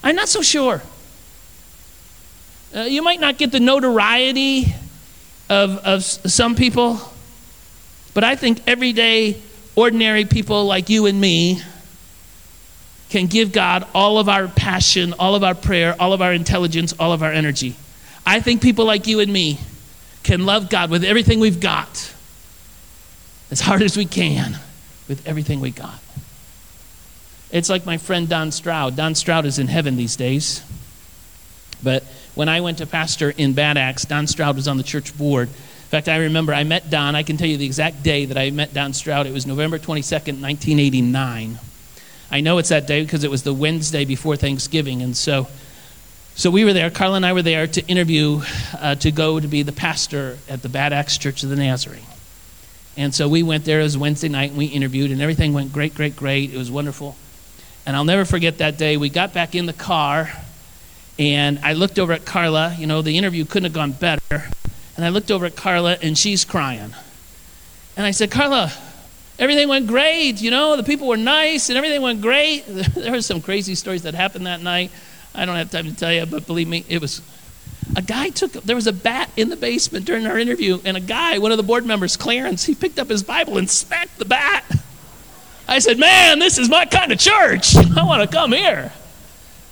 I'm 0.04 0.15
not 0.15 0.30
so 0.30 0.42
sure. 0.42 0.82
Uh, 2.75 2.82
you 2.82 3.04
might 3.04 3.20
not 3.20 3.38
get 3.38 3.51
the 3.51 3.60
notoriety 3.60 4.74
of, 5.50 5.78
of 5.80 6.04
some 6.04 6.56
people, 6.56 7.00
but 8.14 8.24
I 8.24 8.36
think 8.36 8.62
everyday, 8.68 9.42
ordinary 9.75 10.25
people 10.25 10.66
like 10.66 10.90
you 10.90 11.06
and 11.06 11.20
me 11.20 11.62
can 13.10 13.28
give 13.28 13.52
God 13.52 13.88
all 13.94 14.18
of 14.18 14.30
our 14.30 14.48
passion, 14.48 15.14
all 15.20 15.36
of 15.36 15.44
our 15.44 15.56
prayer, 15.56 15.96
all 16.00 16.14
of 16.14 16.22
our 16.22 16.34
intelligence, 16.34 16.94
all 17.00 17.14
of 17.14 17.22
our 17.22 17.32
energy. 17.32 17.75
I 18.25 18.40
think 18.40 18.62
people 18.62 18.86
like 18.86 19.06
you 19.06 19.20
and 19.20 19.32
me 19.32 19.60
can 20.24 20.46
love 20.46 20.70
God 20.70 20.90
with 20.90 21.04
everything 21.04 21.40
we've 21.40 21.60
got, 21.60 22.12
as 23.52 23.62
hard 23.62 23.84
as 23.84 23.96
we 23.96 24.06
can, 24.06 24.58
with 25.08 25.28
everything 25.28 25.60
we 25.60 25.72
got. 25.72 26.00
It's 27.52 27.70
like 27.70 27.86
my 27.86 27.98
friend 27.98 28.28
Don 28.28 28.52
Stroud. 28.52 28.96
Don 28.96 29.14
Stroud 29.14 29.46
is 29.46 29.60
in 29.60 29.68
heaven 29.68 29.96
these 29.96 30.16
days. 30.16 30.64
But 31.84 32.03
when 32.36 32.50
I 32.50 32.62
went 32.62 32.79
to 32.79 32.86
pastor 32.86 33.32
in 33.38 33.53
Bad 33.53 33.77
Axe, 33.77 34.05
Don 34.05 34.27
Stroud 34.27 34.55
was 34.55 34.67
on 34.67 34.77
the 34.77 34.84
church 34.84 35.17
board. 35.17 35.48
In 35.48 35.89
fact, 35.89 36.10
I 36.10 36.17
remember 36.17 36.53
I 36.53 36.63
met 36.63 36.89
Don. 36.89 37.15
I 37.15 37.24
can 37.24 37.38
tell 37.38 37.48
you 37.48 37.58
the 37.58 37.65
exact 37.65 38.03
day 38.03 38.25
that 38.25 38.38
I 38.38 38.50
met 38.51 38.74
Don 38.74 38.94
Stroud. 38.94 39.27
It 39.27 39.34
was 39.34 39.46
November 39.46 39.77
22nd, 39.77 40.41
1989. 40.41 41.60
I 42.32 42.41
know 42.41 42.58
it's 42.58 42.70
that 42.70 42.88
day 42.88 43.03
because 43.03 43.24
it 43.24 43.32
was 43.32 43.44
the 43.44 43.53
Wednesday 43.53 44.03
before 44.03 44.36
Thanksgiving. 44.36 45.01
And 45.01 45.15
so, 45.15 45.48
so 46.34 46.50
we 46.50 46.65
were 46.65 46.74
there, 46.74 46.89
Carla 46.89 47.17
and 47.17 47.25
I 47.25 47.34
were 47.34 47.44
there 47.44 47.67
to 47.67 47.88
interview, 47.88 48.41
uh, 48.79 48.96
to 48.96 49.12
go 49.12 49.39
to 49.39 49.48
be 49.48 49.62
the 49.62 49.72
pastor 49.72 50.38
at 50.50 50.62
the 50.62 50.70
Bad 50.70 50.91
Axe 50.91 51.17
Church 51.17 51.44
of 51.44 51.50
the 51.50 51.55
Nazarene. 51.55 52.01
And 52.98 53.13
so 53.13 53.27
we 53.27 53.44
went 53.44 53.65
there, 53.65 53.82
it 53.82 53.84
was 53.84 53.98
Wednesday 53.98 54.29
night, 54.29 54.50
and 54.50 54.58
we 54.58 54.65
interviewed, 54.65 55.12
and 55.12 55.22
everything 55.22 55.53
went 55.53 55.72
great, 55.72 55.94
great, 55.94 56.15
great. 56.15 56.53
It 56.53 56.58
was 56.58 56.72
wonderful. 56.72 57.15
And 57.86 57.96
I'll 57.96 58.05
never 58.05 58.25
forget 58.25 58.58
that 58.58 58.77
day. 58.77 58.98
We 58.98 59.10
got 59.10 59.34
back 59.34 59.53
in 59.53 59.65
the 59.65 59.74
car, 59.74 60.32
and 61.17 61.60
I 61.60 61.74
looked 61.74 62.00
over 62.00 62.13
at 62.13 62.25
Carla. 62.25 62.75
You 62.77 62.88
know, 62.88 63.01
the 63.01 63.17
interview 63.17 63.45
couldn't 63.45 63.65
have 63.65 63.74
gone 63.74 63.91
better. 63.91 64.50
And 64.95 65.05
I 65.05 65.10
looked 65.10 65.31
over 65.31 65.45
at 65.45 65.55
Carla, 65.55 65.98
and 66.01 66.17
she's 66.17 66.45
crying. 66.45 66.93
And 67.98 68.05
I 68.05 68.12
said, 68.12 68.31
Carla, 68.31 68.72
everything 69.39 69.67
went 69.67 69.88
great. 69.88 70.41
You 70.41 70.51
know, 70.51 70.77
the 70.77 70.84
people 70.84 71.07
were 71.07 71.17
nice, 71.17 71.69
and 71.69 71.77
everything 71.77 72.01
went 72.01 72.22
great. 72.22 72.65
There 72.95 73.12
were 73.12 73.22
some 73.22 73.41
crazy 73.41 73.75
stories 73.75 74.03
that 74.03 74.13
happened 74.13 74.48
that 74.48 74.62
night. 74.62 74.91
I 75.34 75.45
don't 75.45 75.55
have 75.55 75.72
time 75.72 75.86
to 75.86 75.95
tell 75.95 76.12
you, 76.13 76.25
but 76.25 76.48
believe 76.48 76.67
me, 76.67 76.86
it 76.88 77.01
was. 77.01 77.22
A 77.95 78.01
guy 78.01 78.29
took, 78.29 78.51
there 78.53 78.75
was 78.75 78.88
a 78.88 78.93
bat 78.93 79.29
in 79.38 79.50
the 79.50 79.55
basement 79.55 80.05
during 80.05 80.25
our 80.25 80.39
interview, 80.39 80.79
and 80.86 80.98
a 80.98 81.01
guy, 81.01 81.38
one 81.38 81.51
of 81.51 81.57
the 81.57 81.63
board 81.63 81.86
members, 81.86 82.17
Clarence, 82.17 82.65
he 82.65 82.74
picked 82.74 82.98
up 82.98 83.10
his 83.10 83.22
Bible 83.22 83.57
and 83.57 83.69
smacked 83.69 84.17
the 84.17 84.25
bat. 84.25 84.65
I 85.67 85.79
said, 85.79 86.00
Man, 86.00 86.39
this 86.39 86.57
is 86.57 86.69
my 86.69 86.86
kind 86.86 87.12
of 87.12 87.19
church. 87.19 87.75
I 87.98 88.03
want 88.03 88.22
to 88.22 88.27
come 88.34 88.53
here. 88.53 88.91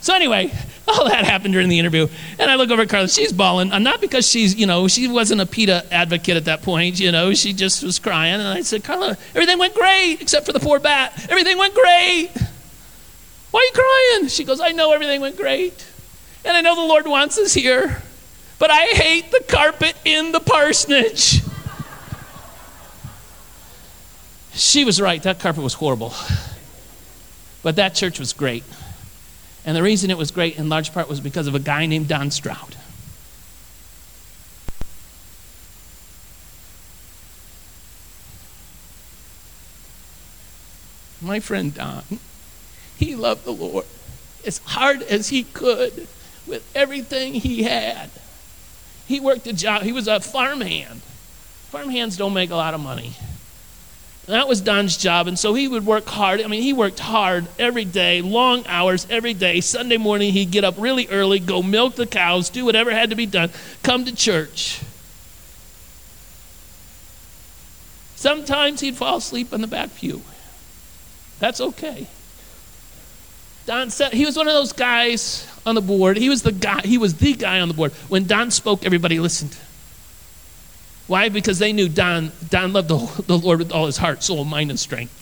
So, 0.01 0.13
anyway, 0.13 0.51
all 0.87 1.07
that 1.07 1.23
happened 1.23 1.53
during 1.53 1.69
the 1.69 1.79
interview. 1.79 2.07
And 2.37 2.51
I 2.51 2.55
look 2.55 2.69
over 2.69 2.81
at 2.81 2.89
Carla. 2.89 3.07
She's 3.07 3.31
bawling. 3.31 3.71
Uh, 3.71 3.79
not 3.79 4.01
because 4.01 4.27
she's, 4.27 4.55
you 4.55 4.65
know, 4.65 4.87
she 4.87 5.07
wasn't 5.07 5.41
a 5.41 5.45
PETA 5.45 5.93
advocate 5.93 6.35
at 6.35 6.45
that 6.45 6.61
point. 6.61 6.99
You 6.99 7.11
know, 7.11 7.33
she 7.33 7.53
just 7.53 7.83
was 7.83 7.99
crying. 7.99 8.35
And 8.35 8.47
I 8.47 8.61
said, 8.61 8.83
Carla, 8.83 9.17
everything 9.33 9.59
went 9.59 9.75
great 9.75 10.17
except 10.19 10.45
for 10.45 10.51
the 10.51 10.59
poor 10.59 10.79
bat. 10.79 11.13
Everything 11.29 11.57
went 11.57 11.73
great. 11.73 12.29
Why 13.51 13.59
are 13.59 13.63
you 13.63 13.71
crying? 13.73 14.27
She 14.29 14.43
goes, 14.43 14.59
I 14.59 14.71
know 14.71 14.91
everything 14.91 15.21
went 15.21 15.37
great. 15.37 15.85
And 16.43 16.57
I 16.57 16.61
know 16.61 16.75
the 16.75 16.81
Lord 16.81 17.07
wants 17.07 17.37
us 17.37 17.53
here. 17.53 18.01
But 18.59 18.71
I 18.71 18.85
hate 18.87 19.31
the 19.31 19.43
carpet 19.47 19.95
in 20.05 20.31
the 20.31 20.39
parsonage. 20.39 21.41
She 24.53 24.85
was 24.85 25.01
right. 25.01 25.21
That 25.23 25.39
carpet 25.39 25.63
was 25.63 25.73
horrible. 25.73 26.13
But 27.61 27.77
that 27.77 27.95
church 27.95 28.19
was 28.19 28.33
great. 28.33 28.63
And 29.65 29.75
the 29.75 29.84
reason 29.84 30.12
it 30.12 30.17
was 30.17 30.32
great 30.32 30.58
in 30.58 30.67
large 30.70 30.93
part 30.93 31.08
was 31.08 31.20
because 31.20 31.48
of 31.48 31.55
a 31.55 31.60
guy 31.60 31.86
named 31.86 32.08
Don 32.08 32.32
Stroud. 32.32 32.75
My 41.22 41.39
friend 41.39 41.74
Don, 41.74 42.03
he 42.98 43.15
loved 43.15 43.46
the 43.46 43.51
Lord 43.51 43.86
as 44.46 44.58
hard 44.58 45.01
as 45.03 45.29
he 45.29 45.43
could 45.43 46.08
with 46.46 46.70
everything 46.75 47.34
he 47.34 47.63
had. 47.63 48.10
He 49.08 49.22
worked 49.22 49.48
a 49.48 49.53
job, 49.53 49.84
he 49.84 49.93
was 49.93 50.10
a 50.10 50.20
farmhand. 50.20 51.01
Farmhands 51.70 52.17
don't 52.17 52.34
make 52.34 52.50
a 52.50 52.55
lot 52.55 52.74
of 52.74 52.82
money. 52.82 53.13
That 54.25 54.48
was 54.48 54.62
Don's 54.62 54.96
job, 54.96 55.27
and 55.27 55.38
so 55.38 55.53
he 55.53 55.68
would 55.68 55.86
work 55.86 56.06
hard. 56.06 56.42
I 56.42 56.48
mean, 56.48 56.62
he 56.62 56.72
worked 56.72 57.00
hard 57.00 57.48
every 57.60 57.84
day, 57.84 58.22
long 58.22 58.65
hours 58.68 59.06
every 59.10 59.34
day. 59.34 59.60
Sunday 59.60 59.98
morning, 59.98 60.32
he'd 60.32 60.51
get 60.51 60.63
up 60.63 60.75
really 60.77 61.08
early, 61.10 61.39
go 61.39 61.62
milk 61.62 61.96
the 61.96 62.08
cows, 62.08 62.50
do 62.50 62.63
whatever 62.63 62.92
had 62.92 63.10
to 63.10 63.18
be 63.18 63.25
done, 63.25 63.50
come 63.84 64.06
to 64.06 64.15
church. 64.15 64.80
Sometimes 68.15 68.80
he'd 68.80 68.96
fall 68.96 69.18
asleep 69.18 69.51
in 69.51 69.60
the 69.60 69.68
back 69.68 69.94
pew. 69.98 70.22
That's 71.39 71.60
okay. 71.60 72.08
Don 73.65 73.89
said 73.89 74.13
he 74.13 74.25
was 74.25 74.38
one 74.38 74.48
of 74.48 74.53
those 74.53 74.72
guys 74.72 75.46
on 75.65 75.75
the 75.75 75.82
board. 75.82 76.15
He 76.15 76.30
was 76.30 76.44
the 76.44 76.53
guy, 76.53 76.80
he 76.86 76.98
was 76.98 77.15
the 77.15 77.34
guy 77.34 77.60
on 77.60 77.68
the 77.68 77.74
board. 77.74 77.92
When 78.08 78.25
Don 78.25 78.51
spoke, 78.51 78.86
everybody 78.86 79.20
listened. 79.20 79.58
Why? 81.07 81.29
Because 81.29 81.60
they 81.60 81.74
knew 81.74 81.89
Don, 81.89 82.31
Don 82.50 82.74
loved 82.74 82.88
the, 82.88 83.24
the 83.27 83.38
Lord 83.38 83.60
with 83.60 83.72
all 83.72 83.86
his 83.86 83.98
heart, 83.98 84.24
soul, 84.24 84.45
mind, 84.45 84.69
and 84.69 84.79
strength. 84.79 85.19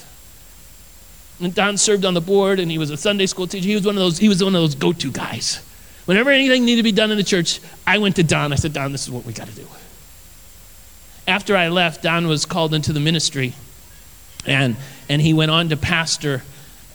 And 1.41 1.55
Don 1.55 1.77
served 1.77 2.05
on 2.05 2.13
the 2.13 2.21
board 2.21 2.59
and 2.59 2.69
he 2.69 2.77
was 2.77 2.91
a 2.91 2.97
Sunday 2.97 3.25
school 3.25 3.47
teacher. 3.47 3.67
He 3.67 3.75
was 3.75 3.85
one 3.85 3.95
of 3.95 4.01
those, 4.01 4.19
he 4.19 4.29
was 4.29 4.43
one 4.43 4.55
of 4.55 4.61
those 4.61 4.75
go-to 4.75 5.11
guys. 5.11 5.63
Whenever 6.05 6.29
anything 6.29 6.65
needed 6.65 6.81
to 6.81 6.83
be 6.83 6.91
done 6.91 7.09
in 7.11 7.17
the 7.17 7.23
church, 7.23 7.59
I 7.85 7.97
went 7.97 8.15
to 8.17 8.23
Don. 8.23 8.53
I 8.53 8.55
said, 8.55 8.73
Don, 8.73 8.91
this 8.91 9.03
is 9.03 9.11
what 9.11 9.25
we 9.25 9.33
got 9.33 9.47
to 9.47 9.55
do. 9.55 9.67
After 11.27 11.55
I 11.55 11.69
left, 11.69 12.03
Don 12.03 12.27
was 12.27 12.45
called 12.45 12.73
into 12.73 12.93
the 12.93 12.99
ministry. 12.99 13.53
And, 14.45 14.75
and 15.09 15.21
he 15.21 15.33
went 15.33 15.51
on 15.51 15.69
to 15.69 15.77
pastor 15.77 16.43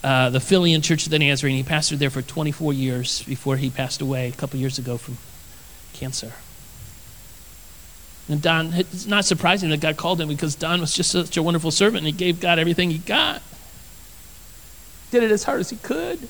uh, 0.05 0.31
the 0.31 0.41
Philian 0.41 0.83
Church 0.83 1.07
of 1.07 1.11
the 1.11 1.19
Nazarene. 1.19 1.57
He 1.57 1.63
pastored 1.63 1.99
there 1.99 2.11
for 2.11 2.23
24 2.23 2.73
years 2.73 3.23
before 3.23 3.57
he 3.57 3.71
passed 3.71 4.01
away 4.01 4.29
a 4.29 4.33
couple 4.33 4.59
years 4.61 4.79
ago 4.79 4.97
from 4.97 5.19
cancer. 5.93 6.33
And 8.29 8.43
Don, 8.43 8.73
it's 8.75 9.07
not 9.07 9.25
surprising 9.25 9.71
that 9.71 9.81
God 9.81 9.97
called 9.97 10.21
him 10.21 10.29
because 10.29 10.55
Don 10.57 10.81
was 10.81 10.93
just 10.93 11.11
such 11.11 11.37
a 11.37 11.43
wonderful 11.43 11.71
servant 11.71 11.99
and 11.99 12.07
he 12.07 12.13
gave 12.13 12.41
God 12.41 12.59
everything 12.59 12.91
he 12.91 12.99
got. 12.99 13.41
Did 15.11 15.23
it 15.23 15.31
as 15.31 15.45
hard 15.45 15.61
as 15.61 15.71
he 15.71 15.77
could. 15.77 16.29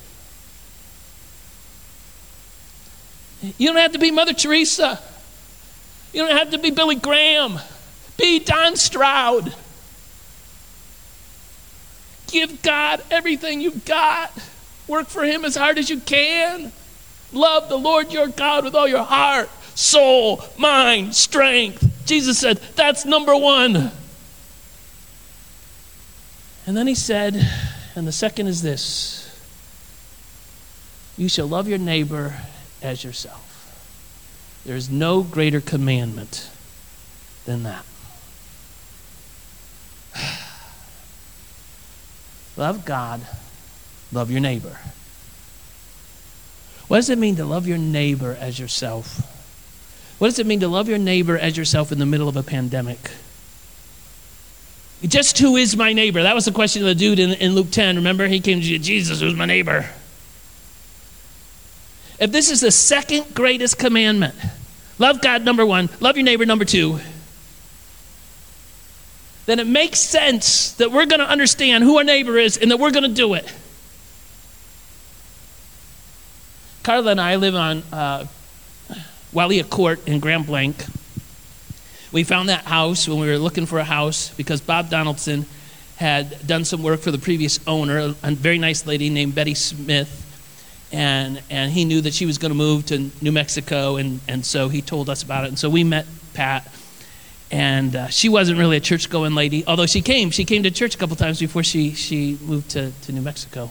You 3.59 3.69
don't 3.69 3.77
have 3.77 3.93
to 3.93 3.99
be 3.99 4.11
Mother 4.11 4.33
Teresa. 4.33 5.01
You 6.13 6.27
don't 6.27 6.37
have 6.37 6.51
to 6.51 6.59
be 6.59 6.71
Billy 6.71 6.97
Graham. 6.97 7.59
Be 8.19 8.39
Don 8.39 8.77
Stroud. 8.77 9.55
Give 12.29 12.61
God 12.63 13.03
everything 13.11 13.61
you've 13.61 13.85
got. 13.85 14.33
Work 14.89 15.09
for 15.09 15.25
Him 15.25 15.45
as 15.45 15.57
hard 15.57 15.79
as 15.79 15.91
you 15.91 16.01
can. 16.01 16.73
Love 17.33 17.69
the 17.69 17.79
Lord 17.79 18.13
your 18.13 18.29
God 18.29 18.65
with 18.65 18.75
all 18.75 18.89
your 18.89 19.05
heart, 19.05 19.51
soul, 19.77 20.43
mind, 20.59 21.15
strength. 21.15 22.05
Jesus 22.07 22.39
said, 22.39 22.59
that's 22.75 23.05
number 23.05 23.37
one. 23.37 23.93
And 26.67 26.77
then 26.77 26.89
He 26.89 26.97
said, 26.97 27.49
and 27.95 28.09
the 28.09 28.13
second 28.13 28.49
is 28.49 28.63
this 28.63 29.23
you 31.17 31.29
shall 31.29 31.47
love 31.47 31.69
your 31.69 31.79
neighbor 31.79 32.35
as 32.83 33.03
yourself. 33.05 33.43
There 34.67 34.77
is 34.77 34.91
no 34.91 35.23
greater 35.23 35.61
commandment 35.61 36.51
than 37.45 37.63
that. 37.63 37.87
love 42.57 42.85
God, 42.85 43.27
love 44.13 44.31
your 44.31 44.41
neighbor. 44.41 44.77
What 46.89 46.99
does 46.99 47.09
it 47.09 47.19
mean 47.19 47.37
to 47.37 47.45
love 47.45 47.67
your 47.67 47.79
neighbor 47.79 48.37
as 48.39 48.59
yourself? 48.59 49.33
What 50.19 50.29
does 50.29 50.39
it 50.39 50.47
mean 50.47 50.61
to 50.61 50.69
love 50.69 50.89
your 50.89 50.99
neighbor 50.99 51.37
as 51.37 51.57
yourself 51.57 51.93
in 51.93 51.99
the 51.99 52.07
middle 52.07 52.29
of 52.29 52.37
a 52.37 52.43
pandemic? 52.43 53.11
Just 55.03 55.39
who 55.39 55.57
is 55.57 55.77
my 55.77 55.93
neighbor? 55.93 56.23
That 56.23 56.35
was 56.35 56.47
the 56.47 56.53
question 56.53 56.83
of 56.83 56.89
the 56.89 56.95
dude 56.95 57.19
in, 57.19 57.33
in 57.35 57.55
Luke 57.55 57.71
10. 57.71 57.97
Remember, 57.97 58.27
he 58.27 58.41
came 58.41 58.61
to 58.61 58.79
Jesus, 58.79 59.21
who's 59.21 59.35
my 59.35 59.45
neighbor? 59.45 59.91
If 62.19 62.33
this 62.33 62.51
is 62.51 62.63
the 62.63 62.71
second 62.71 63.35
greatest 63.35 63.79
commandment, 63.79 64.35
love 64.99 65.21
God, 65.21 65.45
number 65.45 65.67
one, 65.67 65.91
love 66.01 66.17
your 66.17 66.25
neighbor, 66.25 66.47
number 66.47 66.65
two, 66.65 66.99
then 69.45 69.61
it 69.61 69.67
makes 69.67 70.01
sense 70.01 70.73
that 70.73 70.91
we're 70.91 71.07
going 71.07 71.21
to 71.21 71.29
understand 71.29 71.85
who 71.85 71.99
our 71.99 72.05
neighbor 72.05 72.39
is 72.39 72.57
and 72.57 72.71
that 72.71 72.79
we're 72.79 72.91
going 72.91 73.03
to 73.03 73.09
do 73.09 73.35
it. 73.35 73.53
Carla 76.83 77.11
and 77.11 77.21
I 77.21 77.37
live 77.37 77.55
on 77.55 77.83
uh, 77.93 78.27
Walia 79.33 79.69
Court 79.69 80.07
in 80.07 80.21
Grand 80.21 80.47
Blanc. 80.47 80.77
We 82.13 82.25
found 82.25 82.49
that 82.49 82.65
house 82.65 83.09
when 83.09 83.19
we 83.19 83.29
were 83.29 83.39
looking 83.39 83.67
for 83.67 83.79
a 83.79 83.85
house 83.85 84.31
because 84.31 84.61
Bob 84.61 84.89
Donaldson 84.89 85.45
had 85.97 86.47
done 86.47 86.65
some 86.65 86.83
work 86.83 87.01
for 87.01 87.11
the 87.11 87.19
previous 87.19 87.59
owner, 87.67 88.15
a 88.23 88.31
very 88.33 88.59
nice 88.59 88.87
lady 88.87 89.11
named 89.11 89.35
Betty 89.35 89.55
Smith. 89.55 90.23
And, 90.93 91.43
and 91.51 91.73
he 91.73 91.85
knew 91.85 92.01
that 92.03 92.15
she 92.15 92.27
was 92.27 92.39
going 92.39 92.51
to 92.51 92.57
move 92.57 92.87
to 92.87 93.11
New 93.21 93.33
Mexico, 93.33 93.97
and, 93.97 94.21
and 94.29 94.47
so 94.47 94.69
he 94.69 94.81
told 94.83 95.11
us 95.11 95.23
about 95.23 95.45
it. 95.45 95.49
And 95.49 95.59
so 95.59 95.69
we 95.69 95.83
met 95.83 96.07
Pat, 96.33 96.73
and 97.51 97.97
uh, 97.97 98.07
she 98.09 98.29
wasn't 98.29 98.59
really 98.59 98.77
a 98.77 98.81
church 98.81 99.11
going 99.11 99.35
lady, 99.35 99.67
although 99.67 99.87
she 99.87 100.01
came. 100.01 100.31
She 100.31 100.45
came 100.45 100.63
to 100.63 100.71
church 100.71 100.95
a 100.95 100.99
couple 100.99 101.17
times 101.17 101.41
before 101.41 101.65
she, 101.65 101.93
she 101.93 102.39
moved 102.43 102.71
to, 102.71 102.93
to 103.03 103.13
New 103.13 103.23
Mexico. 103.23 103.71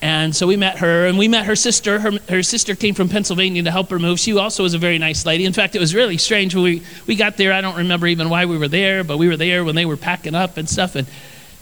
And 0.00 0.34
so 0.34 0.46
we 0.46 0.56
met 0.56 0.78
her, 0.78 1.06
and 1.06 1.18
we 1.18 1.26
met 1.26 1.46
her 1.46 1.56
sister. 1.56 1.98
Her, 1.98 2.12
her 2.28 2.42
sister 2.44 2.76
came 2.76 2.94
from 2.94 3.08
Pennsylvania 3.08 3.64
to 3.64 3.70
help 3.70 3.90
her 3.90 3.98
move. 3.98 4.20
She 4.20 4.36
also 4.36 4.62
was 4.62 4.74
a 4.74 4.78
very 4.78 4.98
nice 4.98 5.26
lady. 5.26 5.44
In 5.44 5.52
fact, 5.52 5.74
it 5.74 5.80
was 5.80 5.92
really 5.92 6.18
strange 6.18 6.54
when 6.54 6.62
we, 6.62 6.82
we 7.08 7.16
got 7.16 7.36
there. 7.36 7.52
I 7.52 7.60
don't 7.60 7.76
remember 7.76 8.06
even 8.06 8.28
why 8.30 8.44
we 8.44 8.56
were 8.58 8.68
there, 8.68 9.02
but 9.02 9.18
we 9.18 9.26
were 9.26 9.36
there 9.36 9.64
when 9.64 9.74
they 9.74 9.84
were 9.84 9.96
packing 9.96 10.36
up 10.36 10.56
and 10.56 10.68
stuff. 10.68 10.94
And 10.94 11.08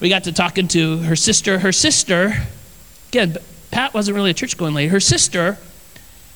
we 0.01 0.11
got 0.11 0.25
to 0.25 0.33
talking 0.33 0.68
to 0.68 0.99
her 0.99 1.16
sister. 1.16 1.59
Her 1.59 1.72
sister, 1.72 2.35
again, 3.09 3.38
Pat 3.70 3.94
wasn't 3.94 4.16
really 4.16 4.31
a 4.31 4.35
church 4.35 4.59
going 4.59 4.75
lady. 4.75 4.88
Her 4.88 5.01
sister 5.01 5.57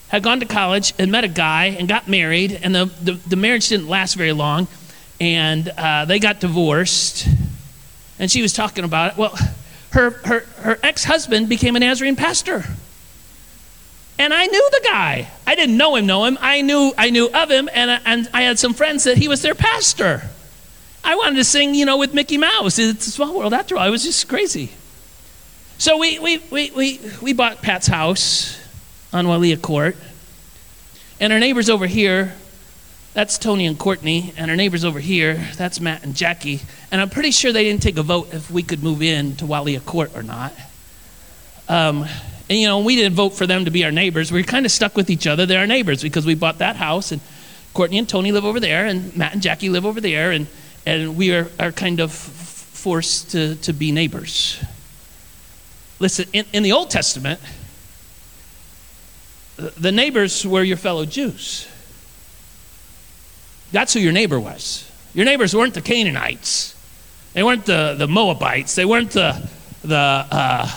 had 0.08 0.22
gone 0.22 0.40
to 0.40 0.46
college 0.46 0.94
and 0.98 1.12
met 1.12 1.24
a 1.24 1.28
guy 1.28 1.66
and 1.66 1.86
got 1.86 2.08
married, 2.08 2.58
and 2.62 2.74
the, 2.74 2.86
the, 3.02 3.12
the 3.12 3.36
marriage 3.36 3.68
didn't 3.68 3.88
last 3.88 4.14
very 4.14 4.32
long. 4.32 4.68
And 5.20 5.68
uh, 5.68 6.06
they 6.06 6.18
got 6.18 6.40
divorced. 6.40 7.28
And 8.18 8.30
she 8.30 8.40
was 8.40 8.54
talking 8.54 8.84
about 8.84 9.12
it. 9.12 9.18
Well, 9.18 9.34
her, 9.90 10.10
her, 10.10 10.40
her 10.58 10.78
ex 10.82 11.04
husband 11.04 11.48
became 11.48 11.76
a 11.76 11.80
Nazarene 11.80 12.16
pastor. 12.16 12.64
And 14.18 14.34
I 14.34 14.46
knew 14.46 14.68
the 14.70 14.80
guy. 14.84 15.30
I 15.46 15.54
didn't 15.54 15.76
know 15.76 15.96
him, 15.96 16.06
know 16.06 16.26
him. 16.26 16.36
I 16.40 16.60
knew, 16.60 16.92
I 16.98 17.10
knew 17.10 17.30
of 17.32 17.50
him, 17.50 17.70
and, 17.72 18.00
and 18.04 18.28
I 18.34 18.42
had 18.42 18.58
some 18.58 18.74
friends 18.74 19.04
that 19.04 19.16
he 19.16 19.28
was 19.28 19.40
their 19.40 19.54
pastor. 19.54 20.22
I 21.02 21.16
wanted 21.16 21.36
to 21.36 21.44
sing, 21.44 21.74
you 21.74 21.86
know, 21.86 21.96
with 21.96 22.12
Mickey 22.12 22.36
Mouse. 22.36 22.78
It's 22.78 23.06
a 23.06 23.10
small 23.10 23.36
world 23.36 23.54
after 23.54 23.76
all. 23.76 23.82
I 23.82 23.88
was 23.88 24.02
just 24.02 24.28
crazy. 24.28 24.70
So 25.78 25.96
we, 25.96 26.18
we, 26.18 26.38
we, 26.50 26.70
we, 26.72 27.00
we 27.22 27.32
bought 27.32 27.62
Pat's 27.62 27.86
house 27.86 28.60
on 29.12 29.24
Walia 29.24 29.60
Court. 29.60 29.96
And 31.18 31.32
our 31.32 31.38
neighbors 31.38 31.70
over 31.70 31.86
here, 31.86 32.34
that's 33.12 33.38
Tony 33.38 33.66
and 33.66 33.78
Courtney. 33.78 34.32
And 34.36 34.50
our 34.50 34.56
neighbors 34.56 34.84
over 34.84 35.00
here, 35.00 35.34
that's 35.56 35.80
Matt 35.80 36.04
and 36.04 36.14
Jackie. 36.14 36.60
And 36.92 37.00
I'm 37.00 37.10
pretty 37.10 37.30
sure 37.32 37.52
they 37.52 37.64
didn't 37.64 37.82
take 37.82 37.98
a 37.98 38.02
vote 38.02 38.32
if 38.32 38.50
we 38.50 38.62
could 38.62 38.82
move 38.82 39.02
in 39.02 39.36
to 39.36 39.44
Walia 39.44 39.84
Court 39.84 40.12
or 40.14 40.22
not. 40.22 40.52
Um, 41.68 42.06
and, 42.48 42.58
you 42.58 42.66
know, 42.66 42.80
we 42.80 42.96
didn't 42.96 43.14
vote 43.14 43.30
for 43.30 43.46
them 43.46 43.64
to 43.64 43.70
be 43.70 43.84
our 43.84 43.92
neighbors. 43.92 44.32
We 44.32 44.40
are 44.40 44.44
kind 44.44 44.66
of 44.66 44.72
stuck 44.72 44.96
with 44.96 45.08
each 45.10 45.26
other. 45.26 45.46
They're 45.46 45.60
our 45.60 45.66
neighbors 45.66 46.02
because 46.02 46.26
we 46.26 46.34
bought 46.34 46.58
that 46.58 46.76
house. 46.76 47.12
And 47.12 47.20
Courtney 47.74 47.98
and 47.98 48.08
Tony 48.08 48.32
live 48.32 48.44
over 48.44 48.58
there. 48.58 48.86
And 48.86 49.16
Matt 49.16 49.32
and 49.32 49.42
Jackie 49.42 49.68
live 49.68 49.86
over 49.86 50.00
there. 50.00 50.32
And, 50.32 50.46
and 50.84 51.16
we 51.16 51.32
are, 51.34 51.48
are 51.58 51.72
kind 51.72 52.00
of 52.00 52.12
forced 52.12 53.30
to, 53.32 53.56
to 53.56 53.72
be 53.72 53.92
neighbors. 53.92 54.62
Listen, 56.00 56.26
in, 56.32 56.44
in 56.52 56.62
the 56.62 56.72
Old 56.72 56.90
Testament, 56.90 57.40
the 59.56 59.92
neighbors 59.92 60.46
were 60.46 60.62
your 60.62 60.78
fellow 60.78 61.04
Jews. 61.04 61.68
That's 63.72 63.92
who 63.92 64.00
your 64.00 64.12
neighbor 64.12 64.38
was. 64.38 64.90
Your 65.14 65.24
neighbors 65.24 65.54
weren't 65.54 65.74
the 65.74 65.80
Canaanites. 65.80 66.76
They 67.32 67.42
weren't 67.42 67.66
the, 67.66 67.94
the 67.96 68.08
Moabites. 68.08 68.74
They 68.74 68.84
weren't 68.84 69.10
the, 69.10 69.48
the 69.82 69.96
uh, 69.96 70.70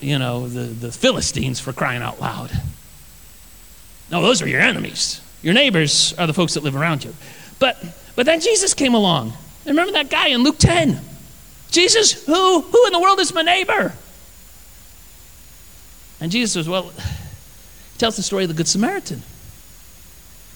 you 0.00 0.18
know, 0.18 0.48
the, 0.48 0.60
the 0.60 0.92
Philistines 0.92 1.60
for 1.60 1.72
crying 1.72 2.02
out 2.02 2.20
loud. 2.20 2.50
No, 4.10 4.22
those 4.22 4.42
are 4.42 4.48
your 4.48 4.60
enemies. 4.60 5.20
Your 5.42 5.54
neighbors 5.54 6.14
are 6.18 6.26
the 6.26 6.34
folks 6.34 6.54
that 6.54 6.62
live 6.62 6.76
around 6.76 7.04
you. 7.04 7.14
But, 7.58 7.76
but 8.16 8.26
then 8.26 8.40
Jesus 8.40 8.74
came 8.74 8.94
along. 8.94 9.32
Remember 9.66 9.92
that 9.92 10.10
guy 10.10 10.28
in 10.28 10.42
Luke 10.42 10.58
10? 10.58 11.00
Jesus, 11.70 12.24
who, 12.24 12.60
who 12.60 12.86
in 12.86 12.92
the 12.92 13.00
world 13.00 13.20
is 13.20 13.32
my 13.32 13.42
neighbor? 13.42 13.92
And 16.20 16.32
Jesus 16.32 16.52
says, 16.52 16.68
well, 16.68 16.90
he 16.90 17.98
tells 17.98 18.16
the 18.16 18.22
story 18.22 18.44
of 18.44 18.48
the 18.48 18.54
Good 18.54 18.68
Samaritan. 18.68 19.22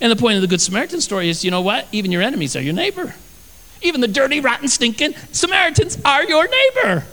And 0.04 0.10
the 0.10 0.16
point 0.16 0.36
of 0.36 0.42
the 0.42 0.48
Good 0.48 0.60
Samaritan 0.60 1.00
story 1.00 1.30
is 1.30 1.46
you 1.46 1.50
know 1.50 1.62
what? 1.62 1.88
Even 1.90 2.12
your 2.12 2.20
enemies 2.20 2.54
are 2.56 2.60
your 2.60 2.74
neighbor. 2.74 3.14
Even 3.80 4.02
the 4.02 4.06
dirty, 4.06 4.38
rotten, 4.38 4.68
stinking 4.68 5.14
Samaritans 5.32 5.98
are 6.04 6.22
your 6.24 6.46
neighbor. 6.46 7.04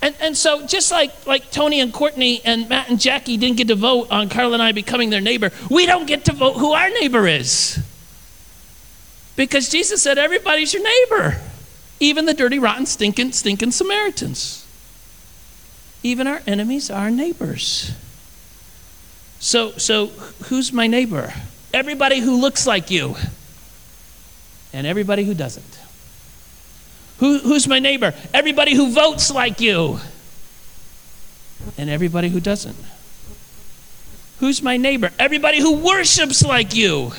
And, 0.00 0.14
and 0.20 0.36
so 0.36 0.68
just 0.68 0.92
like, 0.92 1.26
like 1.26 1.50
Tony 1.50 1.80
and 1.80 1.92
Courtney 1.92 2.40
and 2.44 2.68
Matt 2.68 2.90
and 2.90 3.00
Jackie 3.00 3.36
didn't 3.36 3.56
get 3.56 3.66
to 3.66 3.74
vote 3.74 4.06
on 4.12 4.28
Carla 4.28 4.52
and 4.52 4.62
I 4.62 4.70
becoming 4.70 5.10
their 5.10 5.20
neighbor, 5.20 5.50
we 5.68 5.84
don't 5.84 6.06
get 6.06 6.26
to 6.26 6.32
vote 6.32 6.58
who 6.58 6.74
our 6.74 6.90
neighbor 6.90 7.26
is. 7.26 7.82
Because 9.34 9.68
Jesus 9.68 10.00
said 10.00 10.16
everybody's 10.16 10.72
your 10.72 10.84
neighbor. 10.84 11.40
Even 11.98 12.26
the 12.26 12.34
dirty, 12.34 12.60
rotten, 12.60 12.86
stinking, 12.86 13.32
stinking 13.32 13.72
Samaritans. 13.72 14.64
Even 16.04 16.28
our 16.28 16.40
enemies 16.46 16.88
are 16.88 17.10
neighbors. 17.10 17.92
So, 19.44 19.72
so 19.72 20.06
who's 20.46 20.72
my 20.72 20.86
neighbor? 20.86 21.30
Everybody 21.74 22.18
who 22.18 22.40
looks 22.40 22.66
like 22.66 22.90
you, 22.90 23.14
and 24.72 24.86
everybody 24.86 25.22
who 25.22 25.34
doesn't. 25.34 25.78
Who, 27.18 27.40
who's 27.40 27.68
my 27.68 27.78
neighbor? 27.78 28.14
Everybody 28.32 28.74
who 28.74 28.90
votes 28.90 29.30
like 29.30 29.60
you, 29.60 30.00
and 31.76 31.90
everybody 31.90 32.30
who 32.30 32.40
doesn't. 32.40 32.78
Who's 34.40 34.62
my 34.62 34.78
neighbor? 34.78 35.10
Everybody 35.18 35.60
who 35.60 35.76
worships 35.76 36.42
like 36.42 36.74
you, 36.74 37.12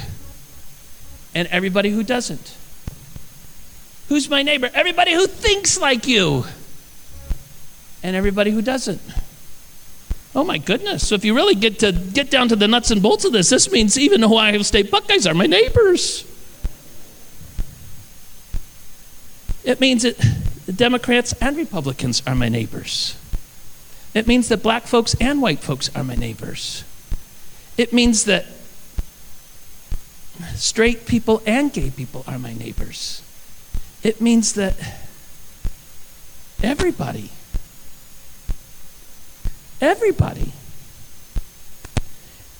and 1.35 1.47
everybody 1.49 1.91
who 1.91 2.01
doesn't. 2.01 2.57
Who's 4.09 4.27
my 4.31 4.41
neighbor? 4.41 4.71
Everybody 4.73 5.13
who 5.13 5.27
thinks 5.27 5.79
like 5.79 6.07
you, 6.07 6.45
and 8.01 8.15
everybody 8.15 8.49
who 8.49 8.63
doesn't. 8.63 9.01
Oh 10.35 10.43
my 10.43 10.57
goodness. 10.57 11.07
So 11.07 11.15
if 11.15 11.23
you 11.23 11.33
really 11.33 11.55
get 11.55 11.79
to 11.79 11.93
get 11.93 12.29
down 12.29 12.49
to 12.49 12.57
the 12.57 12.67
nuts 12.67 12.91
and 12.91 13.01
bolts 13.01 13.23
of 13.23 13.31
this, 13.31 13.49
this 13.49 13.71
means 13.71 13.97
even 13.97 14.21
Ohio 14.23 14.61
State 14.63 14.91
Buckeyes 14.91 15.25
are 15.25 15.33
my 15.33 15.45
neighbors. 15.45 16.25
It 19.63 19.79
means 19.79 20.03
that 20.03 20.17
Democrats 20.75 21.33
and 21.41 21.55
Republicans 21.55 22.21
are 22.27 22.35
my 22.35 22.49
neighbors. 22.49 23.17
It 24.13 24.27
means 24.27 24.49
that 24.49 24.61
black 24.61 24.83
folks 24.83 25.15
and 25.21 25.41
white 25.41 25.59
folks 25.59 25.89
are 25.95 26.03
my 26.03 26.15
neighbors. 26.15 26.83
It 27.77 27.93
means 27.93 28.25
that 28.25 28.45
straight 30.55 31.05
people 31.05 31.41
and 31.45 31.71
gay 31.71 31.91
people 31.91 32.25
are 32.27 32.37
my 32.37 32.53
neighbors. 32.53 33.21
It 34.03 34.21
means 34.21 34.53
that 34.53 34.75
everybody, 36.61 37.31
everybody. 39.81 40.51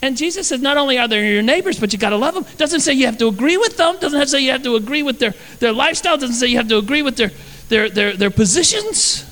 And 0.02 0.16
Jesus 0.16 0.50
says, 0.50 0.62
not 0.62 0.78
only 0.78 1.00
are 1.00 1.08
they 1.08 1.34
your 1.34 1.42
neighbors, 1.42 1.80
but 1.80 1.92
you 1.92 1.98
got 1.98 2.12
to 2.12 2.16
love 2.16 2.36
them. 2.36 2.46
Doesn't 2.58 2.82
say 2.82 2.94
you 2.94 3.08
have 3.08 3.18
to 3.18 3.28
agree 3.28 3.58
with 3.58 3.76
them. 3.76 3.98
Doesn't 4.00 4.28
say 4.28 4.40
you 4.42 4.52
have 4.52 4.62
to 4.62 4.76
agree 4.76 5.02
with 5.02 5.18
their, 5.18 5.34
their 5.60 5.74
lifestyle. 5.74 6.16
Doesn't 6.16 6.36
say 6.36 6.46
you 6.46 6.58
have 6.58 6.68
to 6.68 6.78
agree 6.78 7.02
with 7.02 7.18
their, 7.18 7.32
their, 7.70 7.90
their, 7.90 8.14
their 8.14 8.30
positions. 8.30 9.26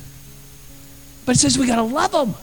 But 1.26 1.36
it 1.36 1.39
says 1.39 1.60
we 1.60 1.67
got 1.67 1.76
to 1.76 1.84
love 1.84 2.12
them. 2.12 2.34